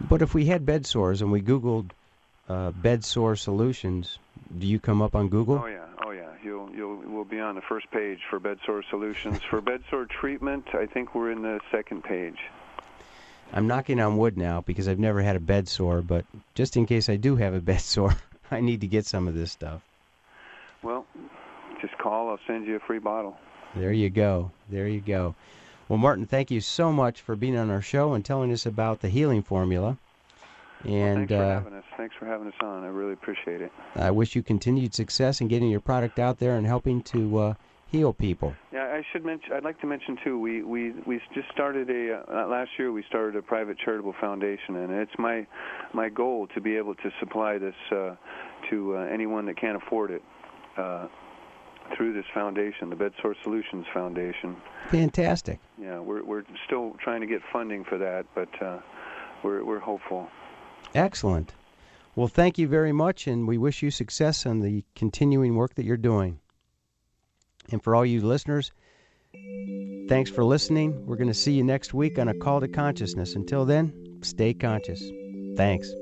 [0.01, 1.91] But if we had bed sores and we Googled
[2.49, 4.19] uh, bed sore solutions,
[4.57, 5.61] do you come up on Google?
[5.63, 5.88] Oh yeah, oh yeah.
[6.43, 9.41] You'll you'll will be on the first page for bed sore solutions.
[9.51, 12.39] for bed sore treatment, I think we're in the second page.
[13.53, 16.25] I'm knocking on wood now because I've never had a bed sore, but
[16.55, 18.17] just in case I do have a bed sore,
[18.51, 19.83] I need to get some of this stuff.
[20.83, 21.07] Well,
[21.81, 22.31] just call.
[22.31, 23.37] I'll send you a free bottle.
[23.75, 24.51] There you go.
[24.69, 25.35] There you go.
[25.89, 29.01] Well, Martin, thank you so much for being on our show and telling us about
[29.01, 29.97] the healing formula.
[30.85, 31.85] And well, thanks for uh, having us.
[31.97, 32.85] Thanks for having us on.
[32.85, 33.73] I really appreciate it.
[33.97, 37.55] I wish you continued success in getting your product out there and helping to uh,
[37.89, 38.55] heal people.
[38.73, 39.53] Yeah, I should mention.
[39.53, 40.39] I'd like to mention too.
[40.39, 42.93] We we we just started a uh, last year.
[42.93, 45.47] We started a private charitable foundation, and it's my
[45.93, 48.15] my goal to be able to supply this uh,
[48.71, 50.23] to uh, anyone that can't afford it.
[50.77, 51.09] Uh,
[51.97, 54.57] through this foundation, the Bed Sore Solutions Foundation.
[54.91, 55.59] Fantastic.
[55.81, 58.81] Yeah, we're we're still trying to get funding for that, but uh,
[59.43, 60.29] we're we're hopeful.
[60.95, 61.53] Excellent.
[62.17, 65.85] Well, thank you very much, and we wish you success on the continuing work that
[65.85, 66.41] you're doing.
[67.71, 68.73] And for all you listeners,
[70.09, 71.07] thanks for listening.
[71.07, 73.35] We're going to see you next week on A Call to Consciousness.
[73.35, 75.03] Until then, stay conscious.
[75.57, 75.93] Thanks.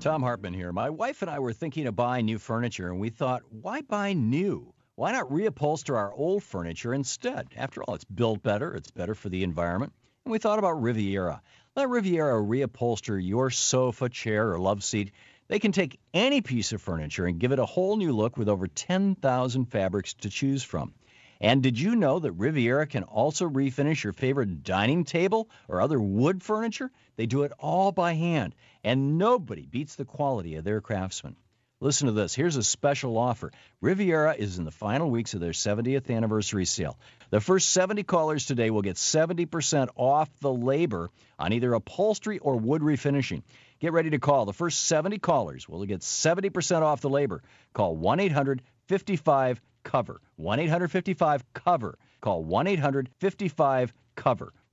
[0.00, 0.72] Thom Hartmann here.
[0.72, 4.14] My wife and I were thinking of buying new furniture, and we thought, why buy
[4.14, 4.72] new?
[4.94, 7.48] Why not reupholster our old furniture instead?
[7.54, 9.92] After all, it's built better, it's better for the environment.
[10.24, 11.42] And we thought about Riviera.
[11.76, 15.12] Let Riviera reupholster your sofa, chair, or love seat.
[15.48, 18.48] They can take any piece of furniture and give it a whole new look with
[18.48, 20.94] over 10,000 fabrics to choose from.
[21.40, 25.98] And did you know that Riviera can also refinish your favorite dining table or other
[25.98, 26.90] wood furniture?
[27.16, 31.36] They do it all by hand, and nobody beats the quality of their craftsmen.
[31.82, 32.34] Listen to this.
[32.34, 33.52] Here's a special offer.
[33.80, 36.98] Riviera is in the final weeks of their 70th anniversary sale.
[37.30, 42.56] The first 70 callers today will get 70% off the labor on either upholstery or
[42.56, 43.44] wood refinishing.
[43.78, 44.44] Get ready to call.
[44.44, 47.42] The first 70 callers will get 70% off the labor.
[47.72, 53.90] Call 1 800 55 cover 1-800-55 call 1-800-55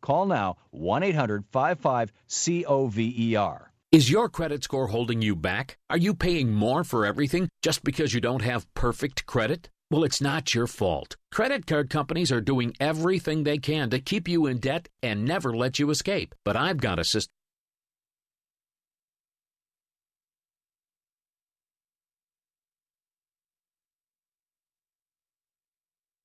[0.01, 7.05] call now 1-800-55-COVER is your credit score holding you back are you paying more for
[7.05, 11.15] everything just because you don't have perfect credit well, it's not your fault.
[11.31, 15.55] Credit card companies are doing everything they can to keep you in debt and never
[15.55, 16.35] let you escape.
[16.43, 17.31] But I've got a system.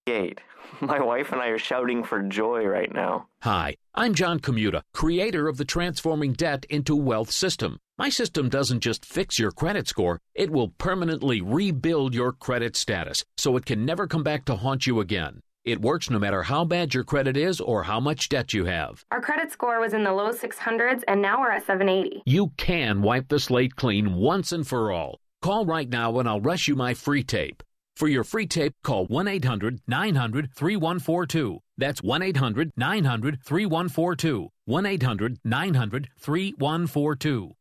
[0.06, 0.40] Gate.
[0.80, 3.28] My wife and I are shouting for joy right now.
[3.42, 7.78] Hi, I'm John Cummuta, creator of the Transforming Debt into Wealth system.
[7.98, 13.24] My system doesn't just fix your credit score, it will permanently rebuild your credit status
[13.36, 15.40] so it can never come back to haunt you again.
[15.64, 19.04] It works no matter how bad your credit is or how much debt you have.
[19.12, 22.22] Our credit score was in the low 600s and now we're at 780.
[22.26, 25.20] You can wipe the slate clean once and for all.
[25.42, 27.62] Call right now and I'll rush you my free tape.
[27.96, 31.60] For your free tape, call 1 800 900 3142.
[31.78, 34.48] That's 1 800 900 3142.
[34.64, 37.52] 1 800 900 3142.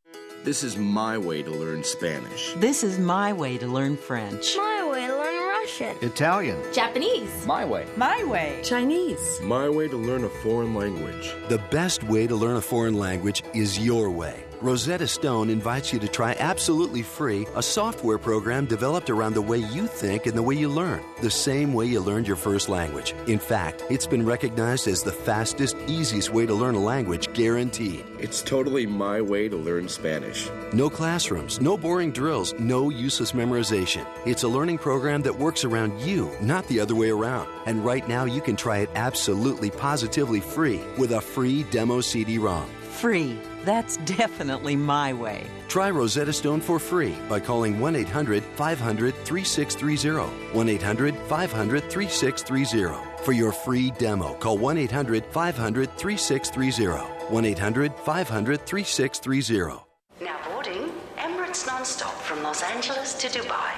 [0.44, 2.54] This is my way to learn Spanish.
[2.54, 4.58] This is my way to learn French.
[4.58, 5.96] My way to learn Russian.
[6.02, 6.60] Italian.
[6.74, 7.46] Japanese.
[7.46, 7.86] My way.
[7.96, 8.60] My way.
[8.64, 9.40] Chinese.
[9.44, 11.36] My way to learn a foreign language.
[11.50, 14.44] The best way to learn a foreign language is your way.
[14.62, 19.58] Rosetta Stone invites you to try absolutely free a software program developed around the way
[19.58, 23.16] you think and the way you learn, the same way you learned your first language.
[23.26, 28.06] In fact, it's been recognized as the fastest, easiest way to learn a language guaranteed.
[28.20, 30.48] It's totally my way to learn Spanish.
[30.74, 34.06] No classrooms, no boring drills, no useless memorization.
[34.28, 37.50] It's a learning program that works around you, not the other way around.
[37.66, 42.38] And right now, you can try it absolutely positively free with a free demo CD
[42.38, 42.70] ROM.
[43.02, 43.36] Free.
[43.66, 45.48] That's definitely my way.
[45.68, 50.30] Try Rosetta Stone for free by calling 1 800 500 3630.
[50.56, 53.24] 1 800 500 3630.
[53.24, 57.34] For your free demo, call 1 800 500 3630.
[57.34, 59.84] 1 800 500 3630.
[60.22, 63.72] Now boarding Emirates non-stop from Los Los Angeles to Dubai.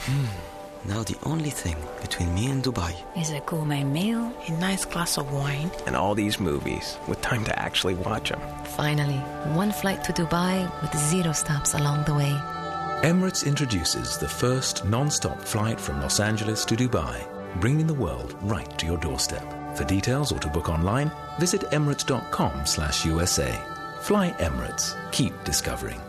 [0.00, 0.45] Hmm.
[0.88, 5.18] Now the only thing between me and Dubai is a gourmet meal, a nice glass
[5.18, 8.40] of wine, and all these movies with time to actually watch them.
[8.64, 9.18] Finally,
[9.56, 12.32] one flight to Dubai with zero stops along the way.
[13.02, 17.16] Emirates introduces the first non-stop flight from Los Angeles to Dubai,
[17.60, 19.44] bringing the world right to your doorstep.
[19.76, 21.10] For details or to book online,
[21.40, 23.52] visit emirates.com/usa.
[24.02, 24.94] Fly Emirates.
[25.10, 26.00] Keep discovering.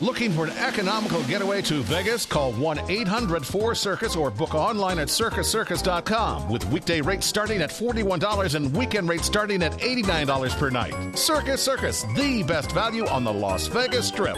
[0.00, 2.24] Looking for an economical getaway to Vegas?
[2.24, 7.70] Call 1 800 4 Circus or book online at circuscircus.com with weekday rates starting at
[7.70, 11.18] $41 and weekend rates starting at $89 per night.
[11.18, 14.36] Circus Circus, the best value on the Las Vegas Strip.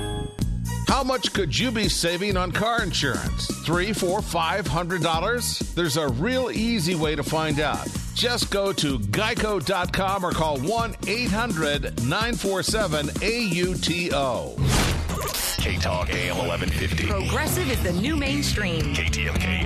[0.89, 3.47] How much could you be saving on car insurance?
[3.67, 5.59] Three, four, five hundred dollars?
[5.75, 7.87] There's a real easy way to find out.
[8.15, 15.00] Just go to geico.com or call 1 800 947 AUTO.
[15.61, 17.07] K Talk AM 1150.
[17.07, 18.95] Progressive is the new mainstream.
[18.95, 19.61] KTLK